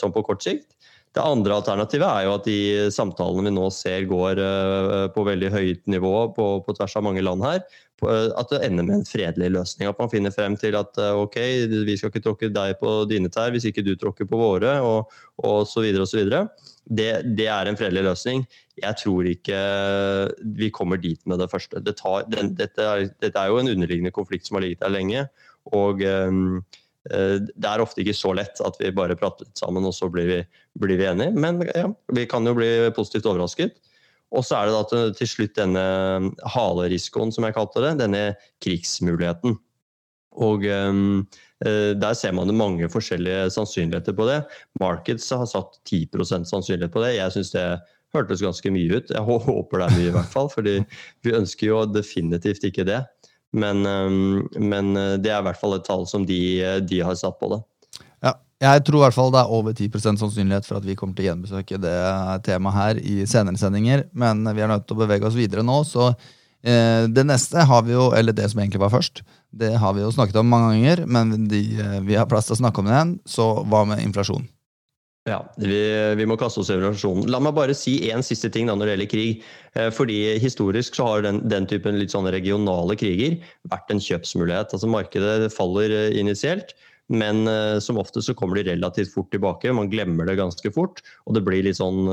sånn 0.00 0.12
på 0.14 0.24
kort 0.24 0.44
sikt. 0.44 0.74
Det 1.14 1.22
andre 1.22 1.60
alternativet 1.60 2.08
er 2.08 2.24
jo 2.26 2.34
at 2.34 2.46
de 2.48 2.58
samtalene 2.90 3.46
vi 3.46 3.54
nå 3.54 3.68
ser 3.70 4.06
går 4.10 4.40
uh, 4.42 5.04
på 5.14 5.22
veldig 5.28 5.50
høyt 5.54 5.84
nivå 5.90 6.14
på, 6.34 6.46
på, 6.66 6.74
tvers 6.74 6.96
av 6.98 7.04
mange 7.06 7.22
land 7.22 7.44
her, 7.46 7.62
at 8.04 8.50
det 8.50 8.58
ender 8.66 8.84
med 8.84 8.96
en 8.98 9.06
fredelig 9.06 9.52
løsning. 9.54 9.88
At 9.88 10.00
man 10.02 10.10
finner 10.12 10.34
frem 10.34 10.58
til 10.60 10.74
at 10.76 10.98
ok, 10.98 11.38
vi 11.86 11.94
skal 11.96 12.10
ikke 12.10 12.24
tråkke 12.26 12.50
deg 12.52 12.74
på 12.82 12.96
dine 13.08 13.30
tær 13.32 13.54
hvis 13.54 13.68
ikke 13.70 13.84
du 13.86 13.94
tråkker 13.96 14.26
på 14.28 14.40
våre, 14.40 14.74
og, 14.84 15.14
og 15.46 15.62
så. 15.70 15.86
Det, 15.86 17.08
det, 17.38 17.46
er 17.48 17.70
en 17.70 17.78
fredelig 17.80 18.02
løsning. 18.04 18.44
Jeg 18.82 18.98
tror 19.00 19.30
ikke 19.30 19.62
vi 20.58 20.68
kommer 20.74 21.00
dit 21.00 21.22
med 21.24 21.40
det 21.40 21.48
første. 21.54 21.80
Det 21.80 21.96
tar, 22.02 22.26
den, 22.28 22.52
dette, 22.58 22.82
er, 22.82 23.06
dette, 23.22 23.38
er, 23.38 23.48
jo 23.48 23.62
en 23.62 23.72
underliggende 23.72 24.12
konflikt 24.12 24.50
som 24.50 24.58
har 24.58 24.66
ligget 24.66 24.84
der 24.84 24.92
lenge. 24.92 25.24
Og 25.72 26.02
um, 26.04 26.62
Eh, 27.12 27.36
det 27.44 27.68
er 27.68 27.82
ofte 27.84 28.00
ikke 28.00 28.16
så 28.16 28.32
lett 28.36 28.60
at 28.64 28.78
vi 28.80 28.92
bare 28.96 29.16
prater 29.18 29.44
litt 29.44 29.60
sammen, 29.60 29.84
og 29.84 29.94
så 29.96 30.08
blir 30.12 30.30
vi, 30.30 30.38
blir 30.80 31.00
vi 31.00 31.08
enige. 31.10 31.34
Men 31.36 31.60
ja, 31.68 31.90
vi 32.16 32.26
kan 32.30 32.46
jo 32.48 32.56
bli 32.56 32.70
positivt 32.96 33.28
overrasket. 33.30 33.76
Og 34.34 34.42
så 34.46 34.58
er 34.58 34.66
det 34.66 34.74
da 34.74 34.84
til, 34.90 35.14
til 35.20 35.30
slutt 35.30 35.58
denne 35.58 35.84
halerisikoen, 36.56 37.30
som 37.34 37.46
jeg 37.46 37.56
kalte 37.56 37.84
det. 37.84 37.94
Denne 38.00 38.22
krigsmuligheten. 38.64 39.58
Og 40.34 40.64
um, 40.66 41.20
der 41.62 42.16
ser 42.18 42.32
man 42.34 42.50
det 42.50 42.56
mange 42.58 42.88
forskjellige 42.90 43.52
sannsynligheter 43.54 44.16
på 44.18 44.26
det. 44.26 44.40
Markets 44.82 45.28
har 45.30 45.46
satt 45.46 45.78
10% 45.86 46.48
sannsynlighet 46.50 46.92
på 46.92 47.04
det. 47.04 47.12
Jeg 47.14 47.36
syns 47.36 47.52
det 47.54 47.68
hørtes 48.16 48.42
ganske 48.42 48.72
mye 48.74 48.98
ut. 48.98 49.12
Jeg 49.14 49.22
håper 49.22 49.84
det 49.84 49.86
er 49.86 49.94
mye, 50.00 50.08
i 50.08 50.16
hvert 50.16 50.32
fall. 50.32 50.50
fordi 50.50 50.80
vi 51.22 51.36
ønsker 51.38 51.70
jo 51.70 51.84
definitivt 51.86 52.66
ikke 52.66 52.88
det. 52.90 53.04
Men, 53.54 53.84
ehm, 53.86 54.48
men, 54.58 54.96
eh, 54.98 55.14
det 55.22 55.30
er 55.30 55.40
i 55.40 55.46
hvert 55.46 55.60
fall 55.60 55.76
et 55.76 55.86
tall 55.86 56.06
som 56.10 56.26
de, 56.26 56.40
de 56.82 57.00
har 57.06 57.14
satt 57.18 57.38
på 57.38 57.52
det. 57.52 57.60
Ja, 58.24 58.34
jeg 58.62 58.84
tror 58.86 58.98
i 58.98 59.04
hvert 59.04 59.16
fall 59.16 59.32
det 59.34 59.42
er 59.42 59.52
over 59.52 59.74
10% 59.76 60.20
sannsynlighet 60.20 60.66
for 60.66 60.80
at 60.80 60.86
vi 60.86 60.96
kommer 60.98 61.16
til 61.16 61.26
å 61.26 61.30
gjenbesøke 61.32 61.78
det 61.82 61.98
temaet 62.46 62.78
her 62.78 63.02
i 63.02 63.26
senere 63.30 63.60
sendinger. 63.60 64.06
Men 64.16 64.42
vi 64.50 64.64
er 64.64 64.70
nødt 64.70 64.88
til 64.88 64.96
å 64.96 65.04
bevege 65.04 65.28
oss 65.28 65.38
videre 65.38 65.66
nå, 65.66 65.82
så 65.86 66.10
eh, 66.10 67.06
det 67.10 67.26
neste 67.28 67.66
har 67.68 67.86
vi 67.86 67.94
jo, 67.94 68.08
eller 68.16 68.36
det 68.36 68.48
som 68.50 68.62
egentlig 68.62 68.82
var 68.82 68.94
først, 68.94 69.22
det 69.54 69.74
har 69.78 69.94
vi 69.94 70.02
jo 70.02 70.12
snakket 70.14 70.40
om 70.40 70.50
mange 70.50 70.72
ganger, 70.72 71.04
men 71.06 71.46
de, 71.50 71.62
eh, 71.78 72.00
vi 72.06 72.18
har 72.18 72.30
plass 72.30 72.50
til 72.50 72.56
å 72.58 72.62
snakke 72.64 72.82
om 72.82 72.90
det 72.90 72.96
igjen. 72.96 73.16
Så 73.28 73.48
hva 73.68 73.84
med 73.88 74.02
inflasjon? 74.02 74.48
Ja, 75.24 75.38
vi, 75.56 75.76
vi, 76.18 76.24
må 76.28 76.36
kaste 76.36 76.60
oss 76.60 76.68
over 76.68 76.90
inflasjonen. 76.90 77.30
La 77.32 77.38
meg 77.40 77.54
bare 77.56 77.72
si 77.76 77.94
én 78.12 78.20
siste 78.24 78.50
ting 78.52 78.68
da 78.68 78.74
når 78.76 78.90
det 78.90 78.94
gjelder 78.94 79.08
krig. 79.08 79.44
Eh, 79.72 79.88
fordi 79.96 80.18
Historisk 80.42 80.98
så 80.98 81.06
har 81.08 81.24
den, 81.24 81.38
den, 81.48 81.64
typen 81.70 81.96
litt 81.96 82.12
sånne 82.12 82.32
regionale 82.34 82.96
kriger 83.00 83.38
vært 83.72 83.94
en 83.94 84.02
kjøpsmulighet. 84.04 84.74
Altså 84.76 84.90
Markedet 84.92 85.48
faller 85.54 85.94
eh, 85.96 86.18
initielt, 86.20 86.76
men 87.12 87.42
uh, 87.48 87.76
som 87.84 87.98
ofte 88.00 88.22
så 88.24 88.32
kommer 88.36 88.56
de 88.56 88.68
relativt 88.70 89.12
fort 89.12 89.28
tilbake. 89.32 89.72
Man 89.76 89.90
glemmer 89.92 90.28
det 90.28 90.38
ganske 90.40 90.70
fort, 90.72 91.02
og 91.24 91.36
det 91.36 91.44
blir 91.44 91.64
litt 91.64 91.76
sånn 91.76 92.06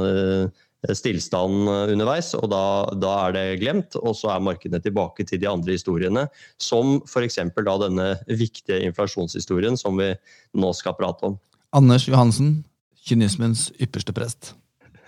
stillstand 0.97 1.69
underveis. 1.69 2.33
og 2.35 2.49
da, 2.51 2.63
da, 2.99 3.13
er 3.27 3.35
det 3.37 3.45
glemt, 3.61 3.95
og 4.01 4.15
så 4.19 4.33
er 4.33 4.43
markedene 4.43 4.81
tilbake 4.83 5.23
til 5.27 5.39
de 5.39 5.47
andre 5.47 5.77
historiene. 5.77 6.25
Som 6.59 6.97
f.eks. 7.07 7.39
da 7.59 7.77
denne 7.85 8.09
viktige 8.27 8.81
inflasjonshistorien 8.89 9.79
som 9.79 9.99
vi 9.99 10.11
nå 10.59 10.75
skal 10.75 10.99
prate 10.99 11.31
om. 11.31 11.39
Anders 11.71 12.09
Johansen, 12.11 12.65
kynismens 13.07 13.69
ypperste 13.81 14.15
prest. 14.15 14.53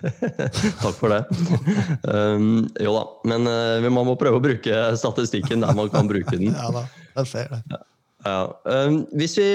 Takk 0.82 0.98
for 0.98 1.12
det. 1.14 1.22
Um, 2.04 2.66
jo 2.80 2.92
da, 2.96 3.04
men 3.30 3.48
uh, 3.48 3.88
man 3.88 4.08
må 4.10 4.18
prøve 4.20 4.40
å 4.40 4.44
bruke 4.44 4.84
statistikken 5.00 5.64
der 5.64 5.74
man 5.76 5.90
kan 5.92 6.10
bruke 6.10 6.36
den. 6.36 6.52
ja 6.58 6.70
da, 6.74 6.86
jeg 7.20 7.30
ser 7.32 7.52
det. 7.54 7.64
Ja. 7.72 7.82
Ja. 8.24 8.44
Um, 8.64 9.02
hvis 9.12 9.36
vi 9.36 9.46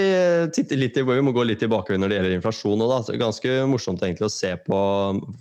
titter 0.54 0.78
litt 0.78 0.98
i, 0.98 1.04
vi 1.06 1.22
må 1.26 1.34
gå 1.34 1.42
litt 1.48 1.62
tilbake 1.64 1.98
når 1.98 2.12
det 2.12 2.20
gjelder 2.20 2.36
inflasjon. 2.38 2.84
Da, 2.86 3.00
så 3.06 3.18
ganske 3.18 3.56
morsomt 3.70 4.04
egentlig 4.06 4.28
å 4.28 4.34
se 4.34 4.54
på 4.62 4.80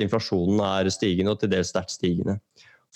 inflasjonen 0.00 0.60
er 0.64 0.88
stigende, 0.92 1.32
og 1.32 1.40
til 1.40 1.50
dels 1.52 1.68
sterkt 1.72 1.92
stigende. 1.96 2.34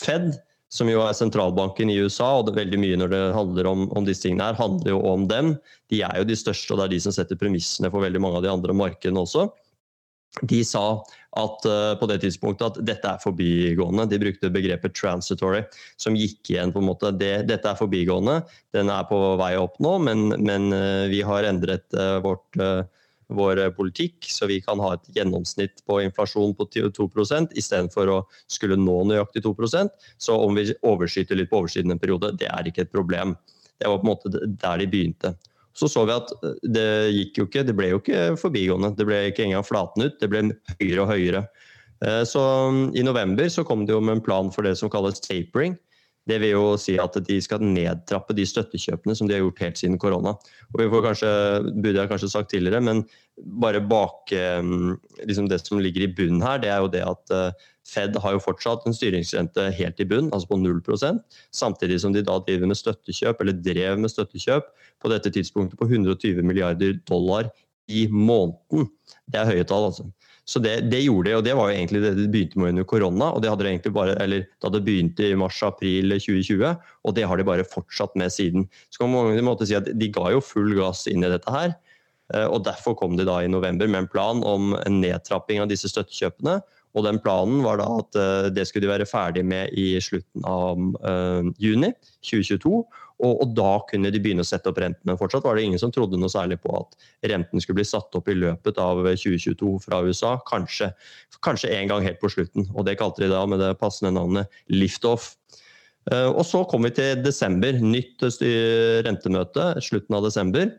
Fed, 0.01 0.33
som 0.71 0.91
jo 0.91 1.03
er 1.03 1.17
sentralbanken 1.19 1.91
i 1.91 1.99
USA, 1.99 2.37
og 2.39 2.47
det 2.47 2.55
er 2.55 2.61
veldig 2.62 2.79
mye 2.81 2.99
når 3.00 3.11
det 3.11 3.23
handler 3.35 3.69
om, 3.71 3.89
om, 3.91 4.05
disse 4.07 4.23
tingene 4.23 4.47
her, 4.47 4.59
handler 4.59 4.95
jo 4.95 5.00
om 5.11 5.27
dem. 5.31 5.57
De 5.91 6.05
er 6.07 6.21
jo 6.21 6.29
de 6.29 6.37
største, 6.39 6.71
og 6.73 6.79
det 6.79 6.87
er 6.87 6.95
de 6.95 7.00
som 7.07 7.17
setter 7.17 7.39
premissene 7.41 7.91
for 7.91 8.07
veldig 8.07 8.23
mange 8.23 8.39
av 8.39 8.47
de 8.47 8.53
andre 8.53 8.77
markedene 8.79 9.25
også. 9.25 9.49
De 10.47 10.61
sa 10.62 10.85
at 11.41 11.67
uh, 11.67 11.97
på 11.99 12.07
det 12.07 12.21
tidspunktet 12.23 12.69
at 12.69 12.87
dette 12.87 13.11
er 13.11 13.23
forbigående. 13.23 14.07
De 14.07 14.21
brukte 14.23 14.53
begrepet 14.55 14.95
'transitory', 14.95 15.65
som 15.99 16.15
gikk 16.15 16.53
igjen 16.53 16.71
på 16.71 16.79
en 16.79 16.87
måte. 16.87 17.11
Det, 17.19 17.33
dette 17.50 17.67
er 17.67 17.79
forbigående, 17.79 18.39
den 18.71 18.95
er 18.95 19.11
på 19.11 19.19
vei 19.43 19.57
opp 19.59 19.75
nå, 19.83 19.97
men, 20.07 20.29
men 20.39 20.71
uh, 20.71 21.11
vi 21.11 21.25
har 21.27 21.50
endret 21.50 21.87
uh, 21.99 22.23
vårt 22.23 22.62
vår 23.37 23.63
politikk, 23.77 24.27
så 24.29 24.49
vi 24.51 24.61
kan 24.65 24.81
ha 24.83 24.95
et 24.97 25.11
gjennomsnitt 25.17 25.85
på 25.89 26.01
inflasjon 26.05 26.55
på 26.59 26.67
2% 26.75 27.55
istedenfor 27.59 28.11
å 28.11 28.19
skulle 28.51 28.79
nå 28.81 28.97
nøyaktig 29.11 29.45
2 29.47 29.55
Så 30.19 30.37
om 30.37 30.55
vi 30.55 30.75
overskyter 30.83 31.39
litt 31.39 31.51
på 31.51 31.63
oversiden 31.63 31.93
en 31.93 32.03
periode, 32.03 32.33
det 32.37 32.51
er 32.51 32.67
ikke 32.67 32.83
et 32.87 32.93
problem. 32.93 33.37
Det 33.79 33.89
var 33.89 33.99
på 33.99 34.07
en 34.07 34.13
måte 34.13 34.31
der 34.31 34.79
de 34.79 34.87
begynte. 34.87 35.35
Så 35.73 35.89
så 35.89 36.05
vi 36.05 36.13
at 36.13 36.33
det 36.63 36.89
gikk 37.15 37.39
jo 37.39 37.47
ikke, 37.47 37.65
det 37.65 37.77
ble 37.79 37.93
jo 37.93 38.01
ikke 38.03 38.37
forbigående. 38.41 38.93
Det 38.99 39.07
ble 39.07 39.21
ikke 39.31 39.47
engang 39.47 39.65
flaten 39.65 40.05
ut, 40.05 40.19
det 40.21 40.29
ble 40.29 40.43
høyere 40.81 41.05
og 41.05 41.13
høyere. 41.13 41.45
Eh, 42.05 42.25
så 42.29 42.43
i 42.97 43.05
november 43.07 43.49
så 43.53 43.65
kom 43.65 43.87
det 43.87 43.95
jo 43.95 44.03
med 44.03 44.19
en 44.19 44.25
plan 44.25 44.51
for 44.53 44.67
det 44.67 44.77
som 44.81 44.91
kalles 44.93 45.23
tapering. 45.23 45.79
Det 46.31 46.39
vil 46.39 46.53
jo 46.55 46.67
si 46.79 46.95
at 47.03 47.17
de 47.27 47.39
skal 47.43 47.65
nedtrappe 47.65 48.37
de 48.39 48.47
støttekjøpene 48.47 49.17
som 49.19 49.27
de 49.27 49.35
har 49.35 49.43
gjort 49.43 49.63
helt 49.65 49.81
siden 49.81 49.99
korona. 49.99 50.37
Og 50.71 50.79
vi 50.79 50.87
får 50.93 51.05
kanskje, 51.09 51.33
burde 51.75 51.99
jeg 51.99 52.13
kanskje 52.13 52.31
sagt 52.31 52.53
tidligere, 52.55 52.83
men 52.87 53.03
bare 53.61 53.81
bak 53.83 54.31
eh, 54.37 54.63
liksom 55.25 55.49
det 55.51 55.61
som 55.65 55.81
ligger 55.83 56.07
i 56.07 56.13
bunnen 56.15 56.45
her, 56.45 56.61
det 56.63 56.71
er 56.71 56.85
jo 56.85 56.93
det 56.93 57.03
at 57.09 57.35
eh, 57.35 57.69
Fed 57.91 58.15
har 58.23 58.37
jo 58.37 58.43
fortsatt 58.45 58.85
en 58.87 58.95
styringsrente 58.95 59.65
helt 59.75 60.01
i 60.03 60.07
bunn, 60.07 60.29
altså 60.31 60.53
på 60.53 60.59
0% 60.61 61.19
samtidig 61.57 61.97
som 62.03 62.15
de 62.15 62.23
da 62.23 62.37
driver 62.47 62.71
med 62.71 62.79
støttekjøp, 62.79 63.41
eller 63.43 63.57
drev 63.65 63.99
med 63.99 64.13
støttekjøp 64.13 64.69
på 65.03 65.11
dette 65.11 65.33
tidspunktet 65.35 65.81
på 65.81 65.89
120 65.89 66.45
milliarder 66.47 67.01
dollar 67.09 67.51
i 67.91 68.07
måneden. 68.13 68.87
Det 69.27 69.41
er 69.41 69.51
høye 69.51 69.67
tall, 69.67 69.89
altså. 69.91 70.07
Så 70.50 70.59
det, 70.59 70.73
det, 70.90 71.04
gjorde 71.04 71.30
det, 71.30 71.35
og 71.38 71.45
det 71.47 71.52
var 71.54 71.69
jo 71.71 71.76
egentlig 71.78 72.00
det 72.02 72.14
det 72.19 72.30
begynte 72.33 72.59
med 72.59 72.73
under 72.73 72.87
korona. 72.90 73.28
og 73.30 73.42
det 73.42 73.52
hadde 73.52 73.69
egentlig 73.71 73.92
bare, 73.95 74.16
eller 74.19 74.49
Da 74.62 74.73
det 74.75 74.83
begynte 74.87 75.28
i 75.28 75.37
mars-april 75.38 76.16
2020, 76.16 76.73
og 77.07 77.14
det 77.14 77.26
har 77.30 77.38
de 77.38 77.47
bare 77.47 77.66
fortsatt 77.66 78.16
med 78.19 78.35
siden. 78.35 78.66
Så 78.90 78.99
kan 78.99 79.12
man 79.12 79.38
på 79.38 79.47
måte 79.47 79.69
si 79.69 79.78
at 79.78 79.87
De 79.95 80.11
ga 80.11 80.33
jo 80.35 80.42
full 80.42 80.75
gass 80.75 81.07
inn 81.07 81.23
i 81.23 81.30
dette 81.30 81.54
her. 81.54 81.76
Eh, 82.35 82.47
og 82.47 82.64
Derfor 82.66 82.99
kom 82.99 83.14
de 83.16 83.28
da 83.28 83.38
i 83.45 83.52
november 83.52 83.87
med 83.87 84.04
en 84.04 84.11
plan 84.11 84.42
om 84.42 84.75
en 84.75 85.00
nedtrapping 85.04 85.62
av 85.62 85.71
disse 85.71 85.90
støttekjøpene. 85.92 86.59
Og 86.99 87.07
den 87.07 87.21
Planen 87.23 87.62
var 87.62 87.78
da 87.78 87.87
at 88.00 88.19
eh, 88.19 88.50
det 88.50 88.66
skulle 88.66 88.88
de 88.88 88.95
være 88.95 89.07
ferdig 89.07 89.45
med 89.47 89.71
i 89.78 89.92
slutten 90.02 90.47
av 90.50 90.83
uh, 91.07 91.47
juni 91.62 91.92
2022. 92.26 92.83
Og, 93.21 93.35
og, 93.43 93.55
da 93.57 93.73
kunne 93.91 94.11
de 94.12 94.21
begynne 94.23 94.45
å 94.45 94.49
sette 94.49 94.71
opp 94.71 94.81
renten. 94.81 95.05
Men 95.09 95.19
fortsatt 95.21 95.45
var 95.45 95.59
det 95.59 95.67
ingen 95.69 95.81
som 95.83 95.93
trodde 95.95 96.19
noe 96.21 96.33
særlig 96.33 96.61
på 96.62 96.73
at 96.79 96.97
renten 97.33 97.62
skulle 97.62 97.81
bli 97.81 97.89
satt 97.89 98.17
opp 98.17 98.31
i 98.33 98.39
løpet 98.39 98.81
av 98.81 99.03
2022 99.05 99.75
fra 99.85 100.00
USA. 100.07 100.35
Kanskje, 100.49 100.93
kanskje 101.45 101.73
en 101.77 101.91
gang 101.93 102.07
helt 102.07 102.21
på 102.23 102.33
slutten. 102.33 102.69
Og 102.75 102.87
det 102.89 102.99
kalte 103.00 103.25
de 103.25 103.33
da 103.33 103.45
med 103.49 103.61
det 103.62 103.75
passende 103.81 104.15
navnet 104.17 104.62
liftoff. 104.73 105.35
Uh, 106.09 106.31
og 106.33 106.45
så 106.49 106.62
kom 106.69 106.87
vi 106.89 106.95
til 106.97 107.21
desember. 107.25 107.77
Nytt 107.85 108.25
rentemøte 109.05 109.75
slutten 109.85 110.17
av 110.17 110.25
desember 110.27 110.71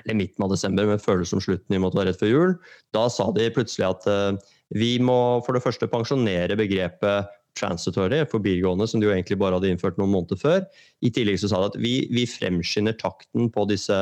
eller 0.00 0.16
midten 0.16 0.44
av 0.44 0.52
desember, 0.52 0.86
men 0.88 1.00
føles 1.02 1.28
som 1.32 1.40
slutten 1.42 1.76
i 1.76 1.78
det 1.78 1.92
var 1.92 2.06
rett 2.08 2.20
før 2.20 2.30
jul. 2.30 2.54
Da 2.96 3.04
sa 3.12 3.28
de 3.36 3.50
plutselig 3.52 3.84
at 3.90 4.06
uh, 4.08 4.52
vi 4.72 4.96
må 5.04 5.42
for 5.46 5.56
det 5.56 5.64
første 5.64 5.88
pensjonere 5.90 6.56
begrepet 6.58 7.28
transitory, 7.58 8.22
forbigående, 8.30 8.86
som 8.88 9.00
de 9.00 9.08
jo 9.08 9.14
egentlig 9.14 9.38
bare 9.40 9.58
hadde 9.58 9.72
innført 9.72 9.98
noen 10.00 10.14
måneder 10.14 10.40
før. 10.40 10.62
I 11.04 11.12
tillegg 11.14 11.40
så 11.42 11.52
sa 11.52 11.62
de 11.62 11.72
at 11.72 11.80
vi, 11.82 11.94
vi 12.14 12.26
fremskynder 12.28 12.96
takten 13.00 13.50
på, 13.52 13.66
disse, 13.70 13.98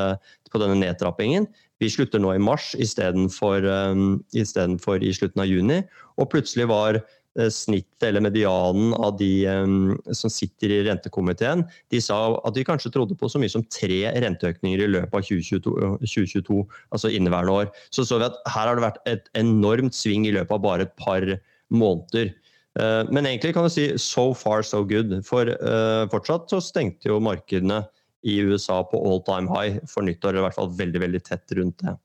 på, 0.51 0.61
denne 0.61 0.79
nedtrappingen. 0.81 1.49
Vi 1.81 1.89
slutter 1.89 2.21
nå 2.21 2.35
i 2.35 2.43
mars 2.43 2.71
istedenfor 2.77 3.65
um, 3.65 4.21
i 4.37 4.45
slutten 4.45 5.41
av 5.41 5.49
juni. 5.49 5.81
Og 6.21 6.29
plutselig 6.33 6.69
var 6.69 7.01
Eh, 7.39 7.47
snittet 7.47 8.03
eller 8.03 8.19
medianen 8.19 8.91
av 8.93 9.13
de 9.15 9.47
um, 9.47 9.93
som 10.11 10.27
sitter 10.27 10.73
i 10.75 10.79
rentekomiteen, 10.83 11.61
de 11.87 12.01
sa 12.03 12.17
at 12.43 12.57
de 12.57 12.65
kanskje 12.67 12.91
trodde 12.91 13.15
på 13.15 13.29
så 13.31 13.39
mye 13.39 13.53
som 13.53 13.63
tre 13.71 14.01
renteøkninger 14.19 14.83
i 14.83 14.89
løpet 14.89 15.15
av 15.15 15.23
2022, 15.29 16.01
2022 16.03 16.57
altså 16.91 17.13
inneværende 17.15 17.55
år. 17.55 17.71
Så 17.87 18.03
så 18.03 18.19
vi 18.19 18.27
at 18.27 18.35
her 18.51 18.67
har 18.67 18.75
det 18.75 18.83
vært 18.83 18.99
et 19.07 19.31
enormt 19.39 19.95
sving 19.95 20.27
i 20.27 20.35
løpet 20.35 20.57
av 20.57 20.65
bare 20.65 20.89
et 20.89 20.93
par 20.99 21.23
måneder. 21.71 22.33
Uh, 22.79 23.03
men 23.11 23.27
egentlig 23.27 23.53
kan 23.55 23.67
du 23.67 23.73
si 23.73 23.89
so 23.99 24.31
far 24.37 24.63
so 24.63 24.83
good. 24.87 25.13
For 25.27 25.49
uh, 25.59 26.05
fortsatt 26.11 26.51
så 26.53 26.61
stengte 26.63 27.11
jo 27.11 27.19
markedene 27.23 27.81
i 28.27 28.37
USA 28.45 28.81
på 28.85 28.99
all 29.01 29.21
time 29.25 29.49
high 29.51 29.81
for 29.89 30.05
nyttår, 30.05 30.35
eller 30.35 30.43
i 30.43 30.47
hvert 30.49 30.59
fall 30.59 30.71
veldig, 30.77 31.01
veldig 31.03 31.21
tett 31.25 31.57
rundt 31.57 31.81
det. 31.83 31.97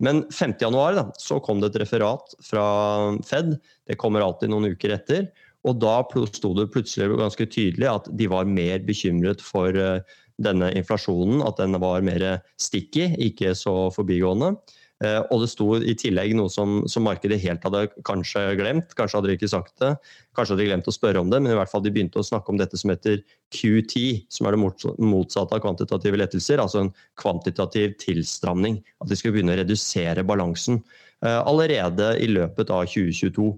Men 0.00 0.22
5.1 0.32 1.12
så 1.20 1.38
kom 1.44 1.60
det 1.60 1.74
et 1.74 1.82
referat 1.82 2.32
fra 2.44 2.64
Fed. 3.26 3.58
Det 3.88 3.98
kommer 4.00 4.24
alltid 4.24 4.52
noen 4.52 4.72
uker 4.72 4.94
etter. 4.96 5.28
Og 5.68 5.76
da 5.76 5.98
sto 6.32 6.54
det 6.56 6.70
plutselig 6.72 7.18
ganske 7.20 7.46
tydelig 7.52 7.88
at 7.90 8.08
de 8.16 8.28
var 8.32 8.48
mer 8.48 8.80
bekymret 8.86 9.42
for 9.44 9.76
eh, 9.76 10.00
denne 10.40 10.70
inflasjonen. 10.72 11.42
At 11.44 11.60
den 11.60 11.76
var 11.82 12.06
mer 12.06 12.24
sticky, 12.56 13.10
ikke 13.28 13.52
så 13.58 13.90
forbigående. 13.92 14.54
Eh, 15.00 15.20
og 15.32 15.40
det 15.40 15.48
sto 15.48 15.66
i 15.80 15.94
tillegg 15.96 16.34
noe 16.36 16.52
som, 16.52 16.82
som, 16.90 17.06
markedet 17.06 17.38
helt 17.40 17.62
hadde 17.64 17.86
kanskje 18.04 18.42
glemt. 18.58 18.92
Kanskje 18.98 19.16
hadde 19.16 19.30
de 19.30 19.36
ikke 19.38 19.48
sagt 19.48 19.72
det, 19.80 19.94
kanskje 20.36 20.52
hadde 20.52 20.64
de 20.64 20.68
glemt 20.68 20.90
å 20.90 20.94
spørre 20.94 21.22
om 21.22 21.30
det, 21.32 21.40
men 21.40 21.54
i 21.54 21.56
hvert 21.56 21.72
fall 21.72 21.84
de 21.84 21.92
begynte 21.94 22.20
å 22.20 22.26
snakke 22.26 22.52
om 22.52 22.60
dette 22.60 22.76
som 22.80 22.92
heter 22.92 23.22
QT, 23.56 23.94
som 24.28 24.48
er 24.48 24.56
det 24.56 24.60
motsatte 24.60 25.56
av 25.56 25.64
kvantitative 25.64 26.20
lettelser. 26.20 26.60
Altså 26.60 26.84
en 26.84 26.92
kvantitativ 27.20 27.96
tilstramning. 28.02 28.82
At 29.00 29.08
de 29.08 29.16
skulle 29.16 29.38
begynne 29.38 29.56
å 29.56 29.60
redusere 29.62 30.26
balansen 30.28 30.82
eh, 31.24 31.40
allerede 31.40 32.12
i 32.20 32.28
løpet 32.28 32.72
av 32.74 32.84
2022. 32.92 33.48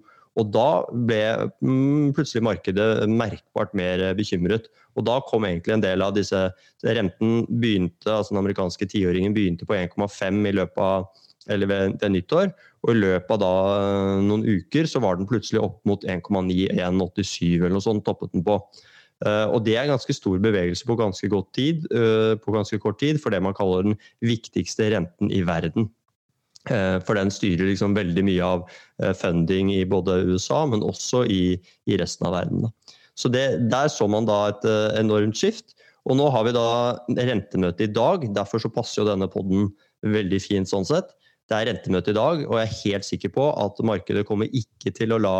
Og 0.41 0.49
da 0.49 0.69
ble 0.95 1.25
mm, 1.59 2.15
plutselig 2.17 2.45
markedet 2.47 2.87
merkbart 3.11 3.75
mer 3.77 4.05
bekymret. 4.17 4.71
Og 4.97 5.05
da 5.09 5.19
kom 5.27 5.45
egentlig 5.49 5.75
en 5.75 5.85
del 5.85 6.05
av 6.05 6.15
disse 6.17 6.47
Renten 6.87 7.43
begynte, 7.49 8.09
altså 8.09 8.33
den 8.33 8.41
amerikanske 8.45 8.89
tiåringen 8.95 9.35
begynte 9.37 9.69
på 9.69 9.77
1,5 9.77 10.49
i 10.49 10.55
løpet 10.57 10.81
av 10.83 11.11
eller 11.51 11.71
ved, 11.71 11.99
ved, 12.01 12.15
nyttår. 12.15 12.53
Og 12.85 12.95
i 12.95 13.01
løpet 13.01 13.35
av 13.37 13.43
da 13.43 13.53
eh, 13.81 14.23
noen 14.27 14.47
uker 14.47 14.89
så 14.91 15.03
var 15.03 15.19
den 15.19 15.29
plutselig 15.31 15.63
opp 15.63 15.81
mot 15.89 16.05
1,9-1,87 16.05 17.61
eller 17.61 17.77
noe 17.77 17.85
sånt 17.85 18.05
toppet 18.07 18.35
den 18.35 18.45
på. 18.47 18.59
Uh, 19.23 19.47
og 19.55 19.61
det 19.63 19.77
er 19.79 19.91
ganske 19.91 20.15
stor 20.17 20.39
bevegelse 20.43 20.87
på 20.89 20.97
ganske, 20.99 21.29
tid, 21.55 21.85
uh, 21.95 22.35
på 22.43 22.55
ganske 22.57 22.79
kort 22.83 22.99
tid 22.99 23.21
for 23.23 23.31
det 23.31 23.39
man 23.45 23.55
kaller 23.55 23.87
den 23.87 23.99
viktigste 24.25 24.89
renten 24.91 25.31
i 25.31 25.45
verden. 25.47 25.87
Uh, 26.67 26.99
for 27.07 27.19
den 27.19 27.31
styrer 27.31 27.69
liksom 27.69 27.95
veldig 27.95 28.25
mye 28.27 28.49
av 28.49 28.67
funding 29.19 29.71
i 29.75 29.85
både 29.87 30.25
USA, 30.27 30.65
men 30.67 30.83
også 30.87 31.25
i, 31.31 31.55
i 31.87 31.99
resten 32.01 32.27
av 32.27 32.35
verden. 32.41 32.67
Så 33.19 33.31
det, 33.31 33.71
Der 33.71 33.91
så 33.93 34.09
man 34.11 34.27
da 34.27 34.49
et 34.51 34.67
enormt 34.99 35.39
skift. 35.39 35.77
Og 36.09 36.17
nå 36.19 36.27
har 36.35 36.47
vi 36.49 36.55
da 36.57 36.67
rentemøte 37.15 37.87
i 37.87 37.91
dag, 37.95 38.25
derfor 38.35 38.63
så 38.63 38.71
passer 38.75 39.03
jo 39.03 39.11
denne 39.11 39.29
poden 39.31 39.69
veldig 40.03 40.41
fint 40.43 40.71
sånn 40.71 40.87
sett. 40.89 41.13
Det 41.53 41.59
er 41.59 41.69
rentemøte 41.69 42.15
i 42.15 42.17
dag, 42.17 42.43
og 42.49 42.57
jeg 42.57 42.65
er 42.65 42.79
helt 42.79 43.05
sikker 43.05 43.31
på 43.35 43.45
at 43.61 43.81
markedet 43.85 44.25
kommer 44.25 44.49
ikke 44.57 44.89
til 44.97 45.13
å 45.13 45.21
la 45.21 45.37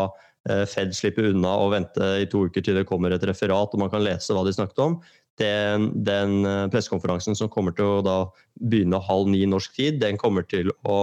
eh, 0.51 0.67
Fed 0.69 0.93
slippe 0.93 1.25
unna 1.31 1.55
og 1.63 1.73
vente 1.73 2.11
i 2.21 2.27
to 2.29 2.45
uker 2.51 2.65
til 2.67 2.77
det 2.77 2.85
kommer 2.91 3.15
et 3.17 3.25
referat 3.25 3.73
og 3.73 3.81
man 3.81 3.93
kan 3.93 4.05
lese 4.05 4.37
hva 4.37 4.43
de 4.45 4.53
snakket 4.53 4.83
om. 4.85 4.99
Den, 5.41 5.89
den 6.05 6.43
eh, 6.45 6.67
pressekonferansen 6.75 7.39
som 7.39 7.49
kommer 7.49 7.73
til 7.79 8.05
å 8.05 8.19
begynne 8.61 9.01
halv 9.09 9.33
ni 9.33 9.47
norsk 9.49 9.73
tid, 9.79 10.03
den 10.05 10.21
kommer 10.21 10.45
til 10.45 10.69
å, 10.85 10.99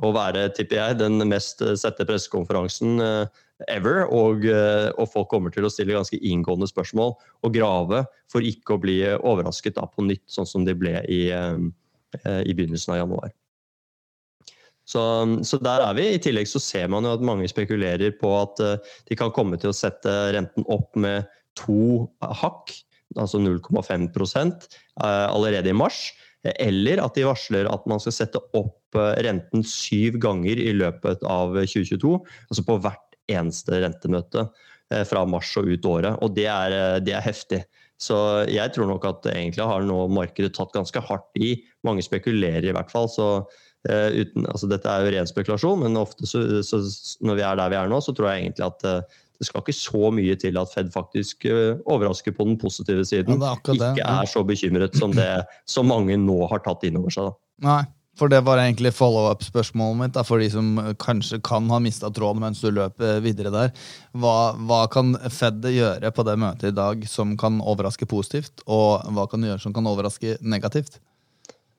å 0.00 0.16
være, 0.16 0.48
tipper 0.56 0.80
jeg, 0.80 1.00
den 1.04 1.20
mest 1.28 1.60
sette 1.76 2.08
pressekonferansen 2.08 3.04
eh, 3.04 3.44
ever. 3.76 4.06
Og, 4.08 4.48
og, 4.48 5.06
folk 5.12 5.34
kommer 5.36 5.52
til 5.52 5.68
å 5.68 5.72
stille 5.72 5.98
ganske 6.00 6.16
inngående 6.16 6.72
spørsmål 6.72 7.12
og 7.44 7.52
grave 7.52 8.06
for 8.32 8.40
ikke 8.40 8.78
å 8.78 8.80
bli 8.88 9.02
overrasket 9.20 9.76
da, 9.76 9.84
på 9.84 10.08
nytt, 10.08 10.24
sånn 10.32 10.48
som 10.48 10.64
de 10.64 10.76
ble 10.76 10.96
i, 11.12 11.26
i 11.28 12.56
begynnelsen 12.56 12.96
av 12.96 13.04
januar. 13.04 13.36
Så, 14.86 15.02
så, 15.42 15.58
der 15.62 15.82
er 15.82 15.96
vi. 15.98 16.06
I 16.14 16.20
tillegg 16.22 16.48
så 16.50 16.62
ser 16.62 16.90
man 16.92 17.06
jo 17.06 17.16
at 17.16 17.24
mange 17.26 17.48
spekulerer 17.50 18.14
på 18.20 18.30
at 18.38 18.62
uh, 18.62 18.92
de 19.08 19.18
kan 19.18 19.32
komme 19.34 19.58
til 19.58 19.72
å 19.72 19.76
sette 19.76 20.12
renten 20.36 20.66
opp 20.70 20.94
med 20.98 21.26
to 21.58 22.06
hakk, 22.22 22.70
altså 23.18 23.40
0,5 23.42 24.06
uh, 24.14 25.26
allerede 25.26 25.72
i 25.72 25.76
mars. 25.76 26.08
Eller 26.46 27.00
at 27.02 27.16
de 27.18 27.24
varsler 27.26 27.66
at 27.66 27.88
man 27.90 27.98
skal 28.02 28.14
sette 28.14 28.42
opp 28.54 28.98
uh, 28.98 29.16
renten 29.26 29.66
syv 29.66 30.20
ganger 30.22 30.62
i 30.62 30.70
løpet 30.76 31.26
av 31.26 31.58
2022. 31.58 32.14
Altså 32.46 32.66
på 32.68 32.78
hvert 32.86 33.20
eneste 33.26 33.82
rentemøte 33.82 34.46
fra 35.10 35.24
mars 35.26 35.48
og 35.58 35.66
ut 35.66 35.86
året. 35.90 36.14
Og 36.22 36.30
det 36.36 36.44
er, 36.46 37.00
det 37.02 37.16
er 37.18 37.24
heftig. 37.24 37.64
Så 37.98 38.14
jeg 38.46 38.70
tror 38.70 38.86
nok 38.86 39.02
at 39.08 39.26
egentlig 39.32 39.64
har 39.66 39.82
nå 39.82 39.96
markedet 40.14 40.52
tatt 40.54 40.70
ganske 40.76 41.00
hardt 41.08 41.40
i. 41.42 41.56
Mange 41.82 42.04
spekulerer 42.06 42.68
i 42.68 42.74
hvert 42.76 42.92
fall. 42.92 43.08
Så 43.10 43.26
uten, 43.86 44.46
altså 44.50 44.68
dette 44.70 44.90
er 44.90 45.04
jo 45.04 45.14
ren 45.14 45.30
spekulasjon, 45.30 45.84
men 45.84 46.00
ofte 46.00 46.28
så, 46.28 46.42
så, 46.66 46.82
når 47.24 47.38
vi 47.38 47.46
er 47.46 47.60
der 47.60 47.72
vi 47.72 47.78
er 47.80 47.92
nå, 47.92 48.00
så 48.04 48.14
tror 48.16 48.32
jeg 48.32 48.46
egentlig 48.46 48.66
at 48.66 48.84
det 49.36 49.46
skal 49.46 49.60
ikke 49.60 49.76
så 49.76 50.10
mye 50.16 50.36
til 50.40 50.56
at 50.56 50.70
Fed 50.72 50.88
faktisk 50.94 51.44
overrasker 51.48 52.32
på 52.36 52.46
den 52.48 52.56
positive 52.60 53.04
siden. 53.04 53.42
Ja, 53.42 53.52
ikke 53.58 53.76
det. 53.80 53.92
er 54.00 54.30
så 54.30 54.42
bekymret 54.48 54.96
som 54.96 55.12
det 55.12 55.28
så 55.68 55.84
mange 55.84 56.16
nå 56.20 56.38
har 56.48 56.64
tatt 56.64 56.86
inn 56.88 56.96
over 56.96 57.12
seg. 57.12 57.28
Da. 57.28 57.66
Nei, 57.66 57.82
for 58.16 58.32
det 58.32 58.40
var 58.46 58.60
egentlig 58.62 58.94
follow-up-spørsmålet 58.96 59.98
mitt, 60.00 60.14
da, 60.16 60.22
for 60.24 60.40
de 60.40 60.48
som 60.52 60.70
kanskje 61.00 61.38
kan 61.44 61.68
ha 61.68 61.80
mista 61.84 62.08
tråden 62.08 62.40
mens 62.46 62.62
du 62.64 62.70
løper 62.72 63.20
videre 63.24 63.52
der. 63.52 63.74
Hva, 64.16 64.54
hva, 64.56 64.86
kan 64.92 65.12
Fed 65.32 65.66
gjøre 65.68 66.12
på 66.16 66.24
det 66.24 66.38
møtet 66.40 66.70
i 66.72 66.76
dag 66.76 67.04
som 67.10 67.36
kan 67.40 67.60
overraske 67.60 68.08
positivt, 68.08 68.64
og 68.64 69.04
hva 69.12 69.26
kan 69.28 69.44
de 69.44 69.52
gjøre 69.52 69.64
som 69.66 69.76
kan 69.76 69.90
overraske 69.90 70.38
negativt? 70.40 70.96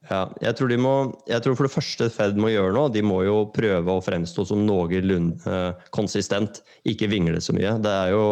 Ja, 0.08 0.22
jeg 0.40 0.56
tror, 0.56 0.72
må, 0.80 0.94
jeg 1.28 1.44
tror, 1.44 1.58
for 1.60 1.68
det 1.68 1.74
første 1.74 2.08
Fed 2.14 2.38
må 2.40 2.52
gjøre 2.54 2.72
nå, 2.78 2.86
de 2.96 3.04
må 3.04 3.20
jo 3.28 3.42
prøve 3.52 3.92
å 3.92 4.04
fremstå 4.04 4.46
som 4.48 4.64
noenlunde 4.64 5.44
uh, 5.44 5.88
konsistent, 5.96 6.62
ikke 6.88 7.10
vingle 7.12 7.42
så 7.44 7.56
mye. 7.56 7.76
Det 7.84 7.92
er 7.92 8.14
jo 8.14 8.24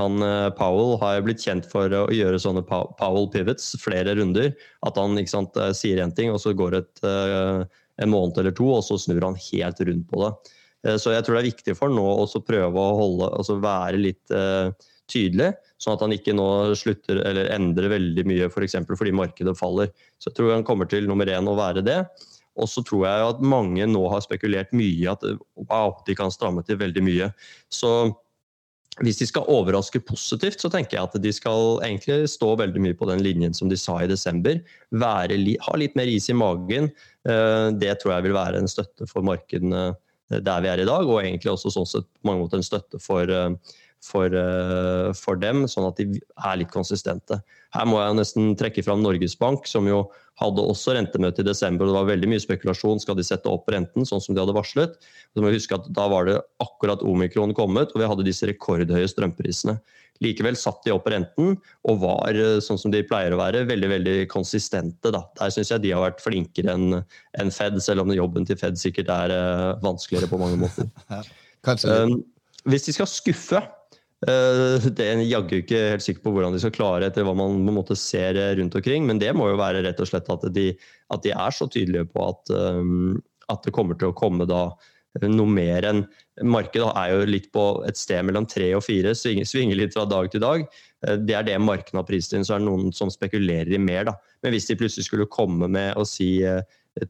han 0.00 0.24
uh, 0.24 0.48
Powell 0.56 0.96
har 1.02 1.18
jo 1.18 1.26
blitt 1.26 1.44
kjent 1.44 1.68
for 1.68 1.92
å 1.92 2.06
gjøre 2.14 2.40
sånne 2.40 2.64
Powell 2.64 3.28
pivots 3.34 3.74
flere 3.82 4.14
runder. 4.16 4.54
At 4.88 4.96
han 5.00 5.20
sant, 5.28 5.58
uh, 5.60 5.74
sier 5.76 6.00
én 6.00 6.14
ting, 6.16 6.32
og 6.32 6.40
så 6.40 6.54
går 6.56 6.78
det 6.78 7.12
en 8.00 8.08
måned 8.08 8.40
eller 8.40 8.56
to, 8.56 8.70
og 8.78 8.86
så 8.86 8.96
snur 8.96 9.26
han 9.26 9.36
helt 9.50 9.84
rundt 9.84 10.06
på 10.08 10.22
det. 10.24 10.32
så 11.02 11.12
jeg 11.12 11.24
tror 11.26 11.36
det 11.36 11.40
er 11.42 11.50
viktig 11.50 11.74
for 11.76 11.92
nå 11.92 12.04
å 12.22 12.40
prøve 12.40 12.80
å 12.80 12.94
holde, 12.96 13.26
altså 13.36 13.58
være 13.60 14.00
litt 14.00 14.38
tydelig. 15.10 15.50
Sånn 15.80 15.96
at 15.96 16.02
han 16.04 16.12
ikke 16.12 16.34
nå 16.36 16.46
slutter 16.76 17.22
eller 17.24 17.48
endrer 17.54 17.92
veldig 17.94 18.26
mye. 18.28 18.48
For 18.52 18.66
fordi 19.00 19.14
markedet 19.16 19.56
faller. 19.58 19.92
Så 20.20 20.28
jeg 20.28 20.36
tror 20.36 20.54
han 20.54 20.66
kommer 20.66 20.88
til 20.90 21.08
nummer 21.08 21.28
én 21.28 21.48
å 21.48 21.56
være 21.56 21.84
det. 21.86 22.02
Og 22.60 22.68
så 22.68 22.82
tror 22.84 23.06
jeg 23.06 23.28
at 23.30 23.44
mange 23.44 23.86
nå 23.88 24.02
har 24.12 24.24
spekulert 24.24 24.74
mye 24.76 25.12
at 25.12 25.24
wow, 25.70 25.94
de 26.06 26.16
kan 26.18 26.32
stramme 26.34 26.64
til 26.66 26.80
veldig 26.80 27.04
mye. 27.06 27.30
Så 27.72 28.12
hvis 29.00 29.20
de 29.22 29.28
skal 29.30 29.48
overraske 29.48 30.02
positivt, 30.04 30.60
så 30.60 30.68
tenker 30.72 30.98
jeg 30.98 31.08
at 31.08 31.18
de 31.24 31.32
skal 31.32 31.78
egentlig 31.86 32.28
stå 32.28 32.52
veldig 32.60 32.82
mye 32.84 32.96
på 32.98 33.08
den 33.08 33.22
linjen 33.24 33.54
som 33.56 33.70
de 33.70 33.78
sa 33.80 34.00
i 34.02 34.10
desember. 34.10 34.60
Være, 34.92 35.38
ha 35.64 35.76
litt 35.80 35.96
mer 35.96 36.10
is 36.10 36.28
i 36.28 36.36
magen. 36.36 36.90
Eh, 37.24 37.68
det 37.80 37.96
tror 38.02 38.16
jeg 38.16 38.28
vil 38.28 38.36
være 38.36 38.60
en 38.60 38.68
støtte 38.68 39.08
for 39.08 39.24
markedene 39.24 39.92
der 40.30 40.62
vi 40.62 40.68
er 40.70 40.82
i 40.82 40.86
dag, 40.86 41.08
og 41.08 41.24
egentlig 41.24 41.50
også 41.50 41.72
sånn 41.74 41.88
sett 41.88 42.06
på 42.06 42.28
mange 42.28 42.44
måter 42.44 42.60
en 42.60 42.66
støtte 42.66 43.00
for 43.02 43.30
eh, 43.34 43.78
for, 44.04 44.32
eh, 44.32 45.12
for, 45.16 45.38
dem, 45.40 45.66
sånn 45.68 45.88
at 45.90 46.00
de 46.00 46.18
er 46.18 46.58
litt 46.60 46.72
konsistente. 46.72 47.40
Her 47.76 47.86
må 47.86 48.00
jeg 48.00 48.16
nesten 48.18 48.54
trekke 48.58 48.82
fram 48.86 49.04
Norges 49.04 49.36
Bank, 49.38 49.68
som 49.68 49.86
jo 49.88 50.06
hadde 50.40 50.64
også 50.64 50.96
rentemøte 50.96 51.44
i 51.44 51.46
desember. 51.46 51.84
og 51.84 51.92
Det 51.92 51.98
var 51.98 52.10
veldig 52.14 52.30
mye 52.32 52.42
spekulasjon. 52.42 53.02
Skal 53.02 53.18
de 53.18 53.26
sette 53.26 53.50
opp 53.50 53.68
renten, 53.70 54.08
sånn 54.08 54.22
som 54.24 54.34
de 54.34 54.40
hadde 54.40 54.56
varslet? 54.56 54.96
Så 55.34 55.44
må 55.44 55.50
vi 55.50 55.58
huske 55.60 55.76
at 55.76 55.90
Da 55.92 56.08
var 56.08 56.24
det 56.26 56.40
akkurat 56.64 57.04
omikron 57.04 57.54
kommet, 57.54 57.92
og 57.92 58.00
vi 58.00 58.08
hadde 58.08 58.26
disse 58.26 58.48
rekordhøye 58.48 59.08
strømprisene. 59.10 59.78
Likevel 60.20 60.56
satt 60.56 60.82
de 60.84 60.92
opp 60.92 61.06
renten 61.08 61.54
og 61.88 62.00
var, 62.00 62.28
eh, 62.36 62.60
sånn 62.60 62.78
som 62.80 62.90
de 62.90 63.02
pleier 63.04 63.32
å 63.32 63.40
være, 63.40 63.66
veldig 63.68 63.88
veldig 63.88 64.16
konsistente. 64.28 65.12
Da. 65.12 65.24
Der 65.38 65.52
syns 65.52 65.70
jeg 65.70 65.82
de 65.82 65.92
har 65.92 66.10
vært 66.10 66.24
flinkere 66.24 66.72
enn 66.72 67.04
en 67.38 67.50
Fed, 67.50 67.80
selv 67.80 68.00
om 68.00 68.12
jobben 68.12 68.44
til 68.44 68.56
Fed 68.56 68.76
sikkert 68.76 69.08
er 69.08 69.32
uh, 69.32 69.80
vanskeligere 69.80 70.28
på 70.28 70.40
mange 70.40 70.56
måter. 70.56 70.88
Ja, 71.60 71.76
um, 71.84 72.22
hvis 72.64 72.86
de 72.86 72.92
skal 72.96 73.04
skuffe, 73.04 73.60
Eh, 73.60 73.79
det 74.20 75.00
er 75.00 75.22
jaggu 75.24 75.56
ikke 75.62 75.80
helt 75.94 76.04
sikker 76.04 76.24
på 76.24 76.34
hvordan 76.34 76.52
de 76.52 76.60
skal 76.60 76.74
klare 76.74 77.08
etter 77.08 77.24
hva 77.24 77.32
man 77.32 77.56
på 77.56 77.72
en 77.72 77.78
måte 77.78 77.96
ser 77.96 78.36
rundt 78.58 78.76
omkring, 78.76 79.06
men 79.08 79.20
det 79.20 79.32
må 79.36 79.48
jo 79.48 79.60
være 79.60 79.80
rett 79.86 80.00
og 80.02 80.10
slett 80.10 80.28
at 80.28 80.44
de, 80.52 80.74
at 81.14 81.24
de 81.24 81.32
er 81.32 81.56
så 81.56 81.68
tydelige 81.70 82.10
på 82.12 82.26
at, 82.28 82.52
um, 82.52 83.16
at, 83.48 83.62
det 83.64 83.72
kommer 83.72 83.96
til 83.96 84.10
å 84.10 84.16
komme 84.16 84.44
da 84.48 84.66
noe 85.26 85.50
mer 85.50 85.86
enn 85.88 86.04
Markedet 86.46 86.92
er 86.96 87.10
jo 87.12 87.24
litt 87.28 87.48
på 87.52 87.62
et 87.84 87.98
sted 87.98 88.22
mellom 88.24 88.46
tre 88.48 88.70
og 88.72 88.80
fire, 88.86 89.10
svinger, 89.12 89.74
litt 89.76 89.92
fra 89.92 90.06
dag 90.08 90.30
til 90.32 90.40
dag. 90.40 90.62
Eh, 91.04 91.18
det 91.20 91.34
er 91.36 91.44
det 91.44 91.58
markedet 91.60 91.98
har 91.98 92.06
prist 92.08 92.32
inn, 92.32 92.46
så 92.48 92.54
er 92.54 92.62
det 92.62 92.68
noen 92.70 92.94
som 92.96 93.10
spekulerer 93.12 93.74
i 93.76 93.80
mer. 93.82 94.06
da. 94.08 94.14
Men 94.40 94.54
hvis 94.54 94.70
de 94.70 94.78
plutselig 94.80 95.04
skulle 95.04 95.28
komme 95.28 95.68
med 95.68 95.98
å 96.00 96.06
si 96.08 96.30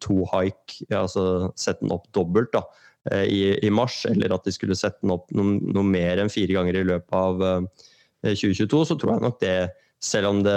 to 0.03 0.17
hike, 0.33 0.89
altså 0.91 1.53
sette 1.55 1.85
den 1.85 1.95
opp 1.95 2.11
dobbelt, 2.17 2.51
da, 2.57 2.65
Eh, 2.65 2.90
i, 3.09 3.67
i, 3.67 3.71
mars, 3.73 4.03
eller 4.09 4.35
at 4.35 4.45
de 4.45 4.53
skulle 4.53 4.77
sette 4.77 5.01
den 5.01 5.15
opp 5.15 5.31
noe, 5.33 5.57
noe 5.73 5.87
mer 5.87 6.21
enn 6.21 6.33
fire 6.33 6.53
ganger 6.53 6.77
i 6.77 6.85
løpet 6.85 7.17
av 7.17 7.39
2022, 8.27 8.67
eh, 8.67 8.89
så 8.91 8.97
tror 8.99 9.15
jeg 9.15 9.25
nok 9.25 9.39
det, 9.41 9.55
selv 10.05 10.33
om 10.33 10.43
det 10.45 10.57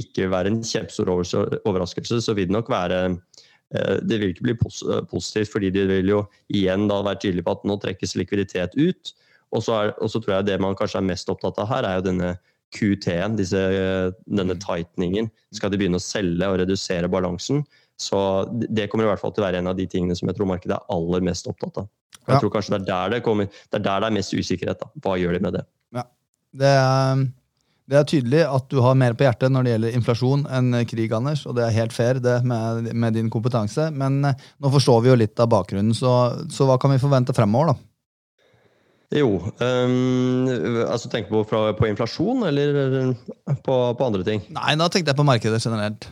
ikke 0.00 0.24
vil 0.24 0.32
være 0.34 0.52
en 0.52 0.62
kjempestor 0.66 1.10
overraskelse, 1.10 2.20
så 2.22 2.34
vil 2.34 2.48
det 2.50 2.56
nok 2.56 2.70
være 2.72 2.98
eh, 3.12 4.00
det 4.02 4.18
vil 4.20 4.34
ikke 4.34 4.48
bli 4.48 4.56
positivt, 4.58 5.52
fordi 5.52 5.70
de 5.74 5.86
vil 5.90 6.10
jo 6.16 6.24
igjen 6.54 6.88
da 6.90 6.98
være 7.06 7.22
tydelige 7.26 7.46
på 7.46 7.54
at 7.58 7.68
nå 7.68 7.78
trekkes 7.82 8.16
likviditet 8.18 8.74
ut. 8.74 9.14
Og 9.54 9.62
så, 9.62 9.78
er, 9.78 9.94
og 10.02 10.10
så 10.10 10.18
tror 10.18 10.40
jeg 10.40 10.48
det 10.50 10.58
man 10.62 10.74
kanskje 10.78 10.98
er 10.98 11.08
mest 11.12 11.30
opptatt 11.30 11.60
av 11.62 11.70
her, 11.70 11.86
er 11.86 12.00
jo 12.00 12.08
denne 12.08 12.34
QT-en, 12.74 13.38
denne 13.38 14.56
tighteningen. 14.58 15.30
Skal 15.54 15.70
de 15.70 15.78
begynne 15.78 16.00
å 16.00 16.02
selge 16.02 16.48
og 16.50 16.58
redusere 16.58 17.10
balansen? 17.10 17.62
Så 18.00 18.18
det 18.50 18.88
kommer 18.90 19.06
i 19.06 19.12
hvert 19.12 19.22
fall 19.22 19.34
til 19.34 19.44
å 19.44 19.46
være 19.46 19.60
en 19.62 19.70
av 19.70 19.78
de 19.78 19.86
tingene 19.90 20.16
som 20.18 20.28
jeg 20.28 20.38
tror 20.38 20.50
markedet 20.50 20.76
er 20.76 20.90
aller 20.94 21.22
mest 21.24 21.46
opptatt 21.50 21.84
av. 21.84 21.88
Og 22.24 22.32
jeg 22.32 22.36
ja. 22.38 22.40
tror 22.42 22.52
kanskje 22.54 22.74
det 22.74 22.80
er 22.80 22.90
der 22.90 23.16
det, 23.16 23.22
kommer, 23.24 23.48
det 23.70 23.78
er 23.78 23.84
der 23.84 24.02
det 24.02 24.10
er 24.10 24.16
mest 24.16 24.34
usikkerhet. 24.34 24.80
Da. 24.80 24.90
Hva 25.04 25.16
gjør 25.20 25.36
de 25.36 25.40
med 25.44 25.58
det? 25.58 25.64
Ja. 25.94 26.04
Det 26.64 26.70
er, 26.80 27.24
det 27.92 27.98
er, 28.00 28.06
tydelig 28.08 28.42
at 28.48 28.68
du 28.72 28.80
har 28.82 28.98
mer 28.98 29.16
på 29.18 29.26
hjertet 29.26 29.52
når 29.52 29.66
det 29.66 29.74
gjelder 29.74 29.98
inflasjon 30.00 30.46
enn 30.58 30.78
krig, 30.90 31.12
Anders. 31.14 31.44
Og 31.46 31.58
det 31.58 31.66
er 31.66 31.76
helt 31.76 31.94
fair 31.94 32.22
det 32.24 32.38
med, 32.48 32.90
med 32.96 33.18
din 33.18 33.30
kompetanse. 33.32 33.90
Men 33.94 34.22
eh, 34.24 34.46
nå 34.58 34.72
forstår 34.74 35.04
vi 35.04 35.12
jo 35.12 35.18
litt 35.20 35.42
av 35.42 35.52
bakgrunnen, 35.52 35.94
så, 35.96 36.14
så 36.50 36.68
hva 36.68 36.80
kan 36.80 36.94
vi 36.94 37.02
forvente 37.02 37.36
fremover, 37.36 37.74
da? 37.74 37.90
Jo, 39.14 39.36
um, 39.60 40.48
altså 40.88 41.10
tenker 41.12 41.30
du 41.30 41.44
på, 41.46 41.58
på, 41.78 41.86
inflasjon, 41.86 42.40
eller 42.48 43.12
på, 43.62 43.76
på 43.94 44.06
andre 44.08 44.24
ting? 44.26 44.40
Nei, 44.56 44.72
da 44.80 44.88
tenkte 44.90 45.12
jeg 45.12 45.20
på 45.20 45.26
markedet 45.28 45.60
generelt. 45.62 46.08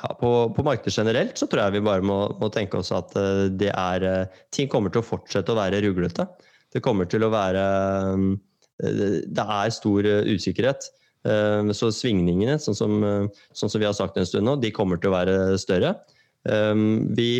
Ja, 0.00 0.14
på, 0.20 0.30
på, 0.56 0.64
markedet 0.64 0.96
generelt 0.96 1.36
så 1.36 1.48
tror 1.50 1.66
jeg 1.66 1.76
vi 1.76 1.84
bare 1.84 2.04
må, 2.06 2.22
må 2.40 2.48
tenke 2.52 2.78
oss 2.80 2.92
at 2.96 3.12
uh, 3.20 3.48
det 3.52 3.68
er 3.72 4.06
uh, 4.06 4.38
Ting 4.54 4.70
kommer 4.72 4.92
til 4.92 5.02
å 5.02 5.06
fortsette 5.06 5.52
å 5.52 5.58
være 5.58 5.82
ruglete. 5.84 6.24
Det 6.72 6.80
kommer 6.84 7.08
til 7.10 7.26
å 7.26 7.32
være 7.32 7.64
uh, 8.16 8.30
Det 8.80 9.44
er 9.44 9.76
stor 9.76 10.08
usikkerhet. 10.30 10.88
så 11.76 11.90
svingningene, 11.92 12.54
sånn 12.56 12.76
som, 12.78 12.94
sånn 13.52 13.68
som, 13.68 13.76
vi 13.76 13.84
har 13.84 13.92
sagt 13.92 14.16
en 14.16 14.24
stund 14.24 14.46
nå, 14.48 14.54
de 14.56 14.70
kommer 14.72 14.96
til 14.96 15.10
å 15.10 15.18
være 15.18 15.58
større. 15.60 15.90
vi 17.12 17.32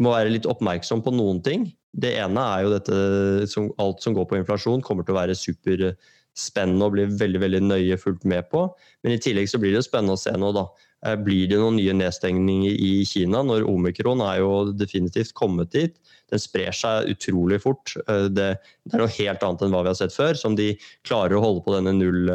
må 0.00 0.14
være 0.14 0.32
litt 0.32 0.48
oppmerksom 0.48 1.02
på 1.04 1.12
noen 1.12 1.42
ting. 1.44 1.66
Det 1.92 2.14
ene 2.16 2.40
er 2.40 2.64
jo 2.64 2.72
dette 2.72 3.50
som, 3.52 3.68
Alt 3.76 4.00
som 4.00 4.16
går 4.16 4.24
på 4.30 4.38
inflasjon, 4.40 4.80
kommer 4.80 5.04
til 5.04 5.12
å 5.12 5.18
være 5.18 5.36
superspennende 5.36 6.88
og 6.88 6.96
bli 6.96 7.04
veldig 7.12 7.42
veldig 7.44 7.62
nøye 7.66 8.00
fulgt 8.00 8.24
med 8.24 8.48
på. 8.48 8.64
Men 9.04 9.18
i 9.18 9.20
tillegg 9.20 9.52
så 9.52 9.60
blir 9.60 9.76
det 9.76 9.84
spennende 9.84 10.16
å 10.16 10.22
se 10.24 10.32
nå, 10.32 10.54
da. 10.56 10.64
Eh, 11.04 11.16
blir 11.20 11.48
det 11.50 11.58
noen 11.60 11.76
nye 11.76 11.94
nedstengninger 11.96 12.78
i 12.82 12.92
Kina? 13.08 13.42
Når 13.44 13.66
omikron 13.68 14.22
er 14.24 14.40
jo 14.40 14.52
definitivt 14.72 15.34
kommet 15.36 15.74
dit. 15.74 15.98
Den 16.32 16.40
sprer 16.42 16.72
seg 16.74 17.10
utrolig 17.12 17.60
fort. 17.64 17.92
Eh, 18.06 18.28
det, 18.32 18.48
er 18.92 19.02
noe 19.02 19.12
helt 19.18 19.44
annet 19.44 19.66
enn 19.66 19.76
hva 19.76 19.84
vi 19.84 19.92
har 19.92 19.98
sett 20.00 20.16
før. 20.16 20.38
Som 20.38 20.56
de 20.58 20.72
klarer 21.06 21.36
å 21.36 21.44
holde 21.44 21.66
på 21.66 21.76
denne 21.76 21.92
null, 21.98 22.32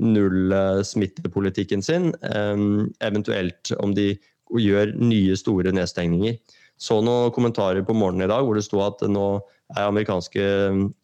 null 0.00 0.58
smittepolitikken 0.84 1.84
sin. 1.84 2.12
Eventuelt 2.24 3.72
om 3.80 3.96
de 3.96 4.12
gjør 4.60 4.92
nye, 5.00 5.38
store 5.40 5.72
nedstengninger. 5.74 6.36
Så 6.76 6.98
noen 7.06 7.32
kommentarer 7.32 7.84
på 7.86 7.94
morgenen 7.96 8.26
i 8.26 8.32
dag 8.32 8.44
hvor 8.44 8.58
det 8.58 8.66
sto 8.66 8.80
at 8.84 9.00
nå 9.08 9.38
er 9.74 9.86
amerikanske 9.86 10.44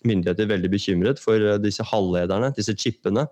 myndigheter 0.05 0.49
veldig 0.51 0.69
bekymret 0.73 1.23
for 1.23 1.41
disse 1.63 1.87
halvlederne, 1.87 2.51
disse 2.59 2.75
chipene. 2.77 3.25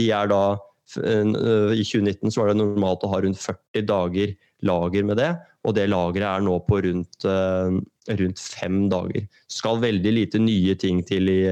De 0.00 0.08
er 0.10 0.30
da 0.32 0.42
Eh, 0.56 0.71
I 0.92 1.84
2019 1.84 2.32
så 2.32 2.42
var 2.42 2.50
det 2.50 2.58
normalt 2.60 3.04
å 3.06 3.10
ha 3.12 3.20
rundt 3.24 3.40
40 3.40 3.86
dager 3.88 4.34
lager 4.66 5.06
med 5.06 5.18
det, 5.20 5.30
og 5.66 5.76
det 5.76 5.90
lageret 5.90 6.28
er 6.28 6.46
nå 6.46 6.56
på 6.66 6.80
rundt, 6.86 7.26
eh, 7.26 7.78
rundt 8.18 8.42
fem 8.42 8.88
dager. 8.90 9.26
Skal 9.50 9.82
veldig 9.82 10.12
lite 10.14 10.42
nye 10.42 10.74
ting 10.78 11.02
til 11.06 11.30
i, 11.30 11.42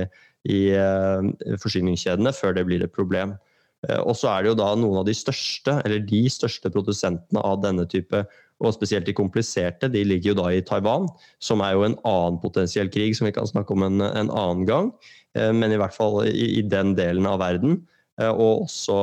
i 0.50 0.60
eh, 0.74 1.30
forsyningskjedene 1.62 2.34
før 2.36 2.58
det 2.58 2.66
blir 2.68 2.84
et 2.84 2.94
problem. 2.94 3.36
Og 4.04 4.12
så 4.12 4.28
er 4.28 4.42
det 4.42 4.50
jo 4.50 4.56
da 4.58 4.74
noen 4.76 4.98
av 5.00 5.06
de 5.08 5.14
største, 5.16 5.78
eller 5.86 6.02
de 6.04 6.18
største 6.28 6.68
produsentene 6.68 7.40
av 7.40 7.62
denne 7.62 7.86
type, 7.88 8.18
og 8.60 8.74
spesielt 8.76 9.06
de 9.08 9.14
kompliserte, 9.16 9.88
de 9.88 10.02
ligger 10.04 10.34
jo 10.34 10.42
da 10.42 10.50
i 10.52 10.60
Taiwan, 10.60 11.06
som 11.40 11.62
er 11.64 11.72
jo 11.72 11.86
en 11.86 11.96
annen 12.04 12.36
potensiell 12.42 12.90
krig 12.92 13.16
som 13.16 13.24
vi 13.24 13.32
kan 13.32 13.48
snakke 13.48 13.72
om 13.72 13.86
en, 13.86 14.04
en 14.04 14.28
annen 14.28 14.66
gang. 14.68 14.90
Men 15.32 15.72
i 15.72 15.78
hvert 15.80 15.96
fall 15.96 16.18
i, 16.28 16.58
i 16.60 16.66
den 16.68 16.92
delen 16.98 17.24
av 17.30 17.40
verden. 17.40 17.78
Eh, 18.18 18.30
og 18.30 18.66
også 18.66 18.98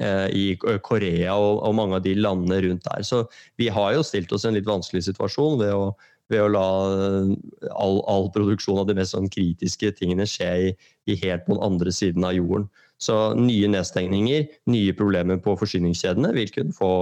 eh, 0.00 0.28
i 0.34 0.44
Korea 0.58 1.36
og, 1.38 1.74
mange 1.76 1.98
av 1.98 2.06
de 2.06 2.16
landene 2.18 2.60
rundt 2.66 2.86
der. 2.88 3.04
Så 3.06 3.24
vi 3.60 3.70
har 3.72 3.94
jo 3.96 4.06
stilt 4.06 4.32
oss 4.32 4.46
i 4.46 4.50
en 4.50 4.58
litt 4.58 4.68
vanskelig 4.68 5.06
situasjon 5.08 5.60
ved 5.62 5.74
å, 5.76 5.90
ved 6.32 6.44
å 6.44 6.50
la 6.52 6.68
eh, 6.90 7.34
all, 7.72 8.00
all, 8.10 8.30
produksjon 8.34 8.82
av 8.82 8.88
de 8.90 8.98
mest 8.98 9.16
sånn 9.16 9.30
kritiske 9.32 9.92
tingene 9.98 10.28
skje 10.28 10.50
i, 10.68 10.72
i, 11.10 11.18
helt 11.24 11.46
på 11.46 11.56
den 11.56 11.64
andre 11.66 11.94
siden 11.94 12.26
av 12.26 12.36
jorden. 12.36 12.68
Så 13.00 13.16
nye 13.38 13.70
nedstengninger, 13.72 14.48
nye 14.68 14.96
problemer 14.96 15.40
på 15.40 15.56
forsyningskjedene 15.56 16.34
vil 16.36 16.52
kunne 16.52 16.76
få, 16.76 16.92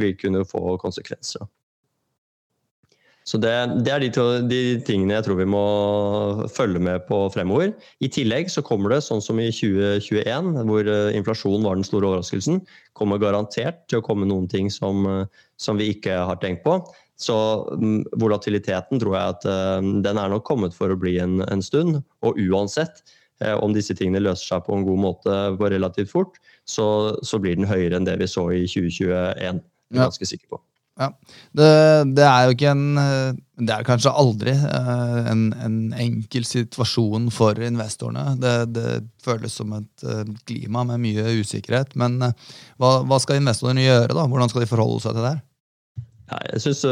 vil 0.00 0.16
kunne 0.20 0.46
få 0.48 0.78
konsekvenser. 0.80 1.44
Så 3.24 3.38
det, 3.40 3.52
det 3.86 3.92
er 3.92 4.02
de, 4.02 4.10
to, 4.12 4.24
de, 4.44 4.58
tingene 4.84 5.14
jeg 5.16 5.24
tror 5.24 5.38
vi 5.38 5.46
må 5.48 5.64
følge 6.52 6.80
med 6.84 7.06
på 7.08 7.22
fremover. 7.32 7.70
I 8.04 8.10
tillegg 8.12 8.50
så 8.52 8.60
kommer 8.64 8.92
det, 8.92 9.00
sånn 9.06 9.22
som 9.24 9.40
i 9.40 9.48
2021, 9.48 10.50
hvor 10.68 10.84
inflasjonen 10.84 11.16
inflasjon 11.16 11.64
var 11.64 11.78
den 11.80 11.88
store 11.88 12.10
overraskelsen, 12.10 12.60
kommer 12.92 13.22
garantert 13.22 13.80
til 13.88 14.02
å 14.02 14.04
komme 14.04 14.28
noen 14.28 14.44
ting 14.52 14.68
som, 14.68 15.06
eh, 15.08 15.24
som 15.56 15.80
vi 15.80 15.88
ikke 15.94 16.18
har 16.28 16.36
tenkt 16.42 16.66
på. 16.66 16.76
Så 17.16 17.36
um, 17.72 18.02
volatiliteten 18.18 19.00
tror 19.00 19.16
jeg 19.16 19.34
at 19.36 19.48
uh, 19.48 19.80
den 20.04 20.18
er 20.18 20.32
nok 20.32 20.44
kommet 20.44 20.74
for 20.74 20.90
å 20.90 20.98
bli 20.98 21.16
en, 21.22 21.40
en 21.48 21.62
stund. 21.64 22.02
Og 22.26 22.40
uansett 22.50 23.04
om 23.62 23.72
disse 23.74 23.96
tingene 23.98 24.22
løser 24.22 24.46
seg 24.46 24.62
på 24.66 24.76
en 24.76 24.84
god 24.86 25.00
måte 25.02 25.38
relativt 25.58 26.12
fort, 26.12 26.36
så, 26.70 27.16
så 27.26 27.40
blir 27.42 27.58
den 27.58 27.66
høyere 27.68 27.98
enn 27.98 28.06
det 28.06 28.14
vi 28.20 28.30
så 28.30 28.46
i 28.54 28.62
2021. 28.62 29.10
Jeg 29.10 29.50
er 29.50 29.60
ganske 29.98 30.28
sikker 30.30 30.54
på. 30.54 30.62
Ja. 31.00 31.08
Det, 31.50 31.70
det, 32.14 32.22
er 32.22 32.44
jo 32.46 32.52
ikke 32.54 32.70
en 32.70 32.98
Det 33.58 33.72
er 33.74 33.86
kanskje 33.86 34.12
aldri 34.14 34.52
uh, 34.54 35.24
en, 35.26 35.48
en, 35.58 35.78
enkel 35.98 36.46
situasjon 36.46 37.32
for 37.34 37.58
investorene. 37.58 38.36
Det, 38.38 38.52
det 38.76 38.92
føles 39.24 39.56
som 39.58 39.74
et 39.74 40.04
uh, 40.06 40.22
klima 40.46 40.84
med 40.86 41.02
mye 41.02 41.40
usikkerhet. 41.40 41.96
Men 41.98 42.20
hva, 42.22 42.92
hva, 43.02 43.18
skal 43.22 43.42
investorene 43.42 43.82
gjøre? 43.82 44.14
da? 44.14 44.28
Hvordan 44.30 44.52
skal 44.52 44.62
de 44.62 44.70
forholde 44.70 45.02
seg 45.02 45.16
til 45.16 45.26
det 45.26 45.34
her? 45.34 45.42
Ja, 46.30 46.38
jeg 46.54 46.62
synes, 46.64 46.84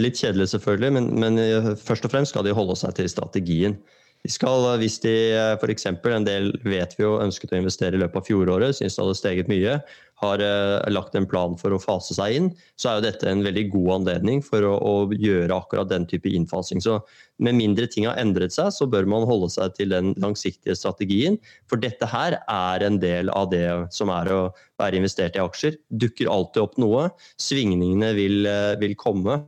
Litt 0.00 0.22
kjedelig, 0.22 0.48
selvfølgelig, 0.54 0.92
men, 0.96 1.10
men 1.20 1.74
først 1.76 2.06
og 2.06 2.14
fremst 2.14 2.32
skal 2.32 2.46
de 2.46 2.54
holde 2.56 2.78
seg 2.78 2.94
til 2.96 3.10
strategien. 3.10 3.76
De 4.22 4.30
skal, 4.30 4.64
hvis 4.78 5.00
de 5.02 5.12
f.eks. 5.58 5.88
en 5.90 6.26
del 6.26 6.52
vet 6.62 6.92
vi 6.94 7.02
jo 7.02 7.16
ønsket 7.18 7.56
å 7.56 7.58
investere 7.58 7.98
i 7.98 8.00
løpet 8.04 8.20
av 8.20 8.28
fjoråret, 8.28 8.76
syns 8.78 8.94
det 8.94 9.02
hadde 9.02 9.18
steget 9.18 9.48
mye, 9.50 9.80
har 10.22 10.42
uh, 10.46 10.78
lagt 10.92 11.16
en 11.18 11.26
plan 11.26 11.56
for 11.58 11.74
å 11.74 11.80
fase 11.82 12.14
seg 12.14 12.36
inn, 12.36 12.44
så 12.78 12.88
er 12.88 12.98
jo 13.00 13.04
dette 13.08 13.26
en 13.26 13.42
veldig 13.42 13.64
god 13.72 13.88
anledning 13.96 14.42
for 14.46 14.62
å, 14.62 14.76
å, 14.78 14.92
gjøre 15.10 15.56
akkurat 15.56 15.90
den 15.90 16.06
type 16.06 16.30
innfasing. 16.30 16.78
Så 16.84 17.00
med 17.42 17.58
mindre 17.58 17.88
ting 17.90 18.06
har 18.06 18.20
endret 18.22 18.54
seg, 18.54 18.70
så 18.70 18.86
bør 18.86 19.08
man 19.10 19.26
holde 19.26 19.50
seg 19.50 19.74
til 19.74 19.90
den 19.90 20.12
langsiktige 20.22 20.76
strategien. 20.78 21.40
For 21.66 21.82
dette 21.82 22.06
her 22.06 22.38
er 22.44 22.86
en 22.86 23.00
del 23.02 23.32
av 23.34 23.50
det 23.50 23.66
som 23.90 24.12
er 24.14 24.30
å 24.30 24.42
være 24.78 25.00
investert 25.00 25.34
i 25.34 25.42
aksjer. 25.42 25.80
Dukker 25.90 26.30
alltid 26.30 26.62
opp 26.62 26.78
noe. 26.78 27.08
Svingningene 27.42 28.12
vil, 28.14 28.46
vil 28.78 28.94
komme. 29.00 29.40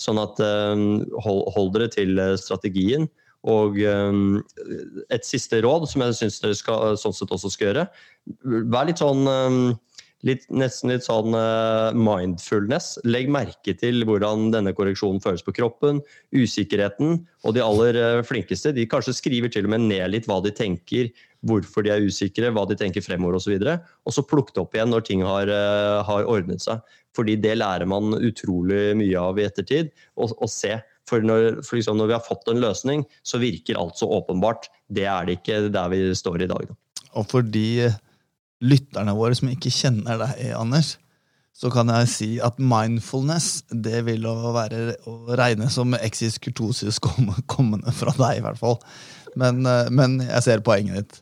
Sånn 0.00 0.18
at 0.18 0.40
hold, 0.40 1.44
hold 1.54 1.76
dere 1.76 1.92
til 1.92 2.16
strategien. 2.40 3.04
Og 3.44 3.76
um, 3.84 4.38
et 5.12 5.26
siste 5.28 5.60
råd 5.64 5.88
som 5.90 6.04
jeg 6.06 6.16
syns 6.20 6.40
dere 6.40 6.56
skal, 6.56 6.94
sånn 7.00 7.16
sett 7.16 7.34
også 7.34 7.50
skal 7.52 7.70
gjøre. 7.70 7.88
Vær 8.72 8.88
litt 8.88 9.02
sånn 9.02 9.28
um, 9.28 9.58
litt, 10.24 10.46
nesten 10.52 10.92
litt 10.92 11.04
sånn 11.06 11.36
uh, 11.36 11.92
mindfulness. 11.96 12.94
Legg 13.06 13.28
merke 13.32 13.74
til 13.78 14.04
hvordan 14.08 14.48
denne 14.54 14.72
korreksjonen 14.76 15.20
føles 15.24 15.44
på 15.44 15.54
kroppen, 15.56 16.00
usikkerheten. 16.34 17.20
Og 17.44 17.56
de 17.56 17.64
aller 17.64 18.00
uh, 18.00 18.24
flinkeste 18.26 18.74
de 18.76 18.88
kanskje 18.90 19.16
skriver 19.18 19.52
til 19.52 19.68
og 19.68 19.74
med 19.74 19.86
ned 19.90 20.14
litt 20.14 20.28
hva 20.30 20.40
de 20.44 20.52
tenker, 20.54 21.12
hvorfor 21.44 21.84
de 21.84 21.92
er 21.92 22.06
usikre, 22.08 22.52
hva 22.56 22.64
de 22.68 22.78
tenker 22.80 23.04
fremover 23.04 23.38
osv. 23.40 23.58
Og, 23.58 23.68
så 23.68 23.76
og 24.08 24.16
så 24.16 24.26
plukk 24.30 24.54
det 24.54 24.64
opp 24.64 24.76
igjen 24.76 24.92
når 24.94 25.06
ting 25.10 25.24
har, 25.26 25.52
uh, 25.52 26.00
har, 26.08 26.28
ordnet 26.30 26.64
seg. 26.64 26.80
Fordi 27.14 27.36
det 27.38 27.58
lærer 27.60 27.86
man 27.86 28.16
utrolig 28.16 28.96
mye 28.98 29.20
av 29.20 29.38
i 29.38 29.46
ettertid. 29.46 29.92
Og 30.18 30.48
se. 30.50 30.80
For, 31.08 31.24
når, 31.24 31.60
for 31.66 31.76
liksom 31.76 31.98
når, 32.00 32.08
vi 32.10 32.16
har 32.16 32.24
fått 32.24 32.48
en 32.48 32.62
løsning, 32.62 33.04
så 33.26 33.40
virker 33.42 33.80
alt 33.80 34.00
så 34.00 34.08
åpenbart. 34.08 34.70
Det 34.88 35.04
er 35.10 35.28
det 35.28 35.38
ikke 35.40 35.66
der 35.74 35.92
vi 35.92 36.00
står 36.16 36.46
i 36.46 36.50
dag. 36.50 36.70
Da. 36.70 37.04
Og 37.20 37.28
fordi 37.30 37.68
lytterne 38.64 39.14
våre 39.16 39.36
som 39.36 39.50
ikke 39.52 39.72
kjenner 39.72 40.22
deg, 40.22 40.46
Anders, 40.56 40.94
så 41.54 41.70
kan 41.70 41.90
jeg 41.92 42.10
si 42.10 42.28
at 42.42 42.56
mindfulness 42.58 43.62
det 43.70 44.00
vil 44.08 44.24
å 44.26 44.54
være 44.56 44.96
å 45.06 45.36
regne 45.38 45.68
som 45.70 45.94
exis 46.00 46.40
kurtosis 46.42 46.98
kommende 47.02 47.94
fra 47.94 48.14
deg, 48.18 48.40
i 48.40 48.44
hvert 48.46 48.58
fall. 48.58 48.80
Men, 49.38 49.62
eh, 49.66 49.90
men 49.94 50.18
jeg 50.24 50.46
ser 50.46 50.64
poenget 50.66 50.98
ditt. 50.98 51.20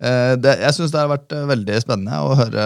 Eh, 0.00 0.34
det, 0.40 0.54
jeg 0.62 0.72
syns 0.72 0.94
det 0.94 1.00
har 1.02 1.10
vært 1.10 1.32
eh, 1.36 1.44
veldig 1.50 1.76
spennende 1.82 2.20
å 2.24 2.36
høre 2.38 2.64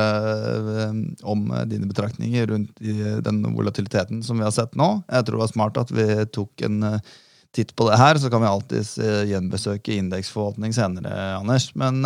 om 1.26 1.48
dine 1.66 1.88
betraktninger 1.90 2.46
rundt 2.52 2.78
den 3.26 3.40
volatiliteten 3.56 4.22
som 4.22 4.38
vi 4.38 4.46
har 4.46 4.54
sett 4.54 4.76
nå. 4.78 4.90
Jeg 5.10 5.26
tror 5.26 5.38
det 5.38 5.42
var 5.42 5.54
smart 5.54 5.80
at 5.82 5.90
vi 5.94 6.06
tok 6.34 6.66
en 6.68 6.80
titt 7.54 7.74
på 7.74 7.88
det 7.90 7.98
her. 7.98 8.20
Så 8.22 8.30
kan 8.30 8.42
vi 8.44 8.50
alltids 8.50 8.94
gjenbesøke 9.30 9.98
indeksforvaltning 9.98 10.74
senere, 10.76 11.10
Anders. 11.40 11.72
Men 11.78 12.02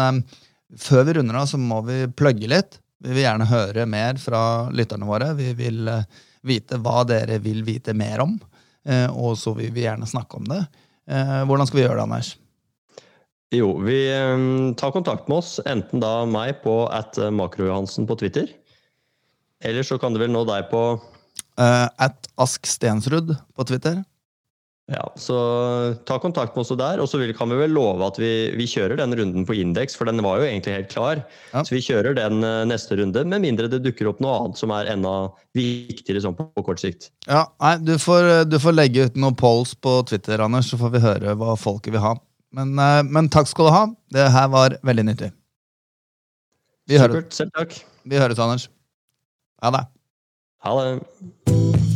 før 0.80 1.06
vi 1.08 1.18
runder 1.18 1.42
av, 1.42 1.48
så 1.50 1.60
må 1.60 1.82
vi 1.88 2.02
plugge 2.16 2.50
litt. 2.52 2.80
Vi 3.04 3.14
vil 3.14 3.26
gjerne 3.26 3.48
høre 3.48 3.86
mer 3.88 4.18
fra 4.20 4.42
lytterne 4.74 5.08
våre. 5.08 5.32
Vi 5.38 5.52
vil 5.56 5.88
vite 6.48 6.80
hva 6.82 7.04
dere 7.08 7.40
vil 7.42 7.62
vite 7.66 7.94
mer 7.96 8.24
om, 8.24 8.36
og 9.12 9.32
så 9.40 9.54
vil 9.56 9.72
vi 9.74 9.86
gjerne 9.86 10.08
snakke 10.08 10.40
om 10.40 10.48
det. 10.50 10.60
Hvordan 11.08 11.68
skal 11.68 11.80
vi 11.80 11.86
gjøre 11.86 12.00
det, 12.00 12.06
Anders? 12.08 12.34
Jo, 13.54 13.70
vi 13.80 14.02
um, 14.12 14.74
tar 14.76 14.92
kontakt 14.92 15.28
med 15.30 15.40
oss, 15.40 15.54
enten 15.64 16.02
da 16.04 16.26
meg 16.28 16.58
på 16.64 16.82
at 16.92 17.16
makrojohansen 17.16 18.04
på 18.08 18.18
Twitter, 18.20 18.50
eller 19.64 19.86
så 19.86 19.96
kan 20.00 20.12
du 20.12 20.20
vel 20.20 20.34
nå 20.34 20.44
deg 20.46 20.68
på 20.70 20.82
At 21.58 22.28
Ask 22.38 22.68
Stensrud 22.68 23.32
på 23.56 23.64
Twitter. 23.66 24.02
Ja, 24.88 25.12
så 25.20 25.36
Ta 26.08 26.16
kontakt 26.18 26.54
med 26.56 26.62
oss 26.62 26.72
der, 26.80 27.00
og 27.02 27.10
så 27.10 27.20
kan 27.36 27.50
vi 27.52 27.58
vel 27.60 27.74
love 27.76 28.06
at 28.06 28.16
vi, 28.16 28.30
vi 28.56 28.64
kjører 28.68 28.96
den 28.96 29.12
runden 29.18 29.44
på 29.44 29.56
indeks, 29.60 29.96
for 29.98 30.08
den 30.08 30.22
var 30.24 30.40
jo 30.40 30.46
egentlig 30.48 30.78
helt 30.78 30.88
klar. 30.92 31.20
Ja. 31.52 31.60
Så 31.60 31.74
vi 31.74 31.82
kjører 31.84 32.16
den 32.16 32.40
eh, 32.40 32.64
neste 32.68 32.96
runde, 32.96 33.24
med 33.28 33.44
mindre 33.44 33.68
det 33.68 33.82
dukker 33.84 34.08
opp 34.08 34.22
noe 34.24 34.38
annet 34.38 34.60
som 34.60 34.72
er 34.72 34.88
enda 34.94 35.12
viktigere 35.56 36.22
sånn 36.24 36.38
på, 36.38 36.48
på 36.56 36.64
kort 36.70 36.80
sikt. 36.80 37.10
Ja, 37.28 37.44
nei, 37.60 37.74
du 37.84 37.98
får, 38.00 38.30
du 38.48 38.56
får, 38.62 38.78
legge 38.78 39.10
ut 39.10 39.20
noen 39.20 39.36
polls 39.36 39.74
på 39.76 39.98
Twitter, 40.08 40.40
Anders, 40.40 40.72
så 40.72 40.80
får 40.80 40.96
vi 40.96 41.04
høre 41.04 41.36
hva 41.36 41.58
folket 41.60 41.92
vil 41.92 42.04
ha. 42.06 42.14
Men, 42.58 42.78
eh, 42.78 43.02
men 43.06 43.28
takk 43.30 43.46
skal 43.50 43.68
du 43.68 43.74
ha. 43.74 43.84
Det 44.14 44.30
her 44.34 44.48
var 44.50 44.78
veldig 44.82 45.04
nyttig. 45.12 45.30
Vi 46.88 46.98
Supert. 46.98 47.34
Selv 47.36 47.54
takk. 47.54 47.76
Vi 48.08 48.18
høres, 48.18 48.38
Anders. 48.38 48.68
Ha 49.62 49.70
det. 49.70 49.84
Ha 50.64 50.78
det. 50.80 51.87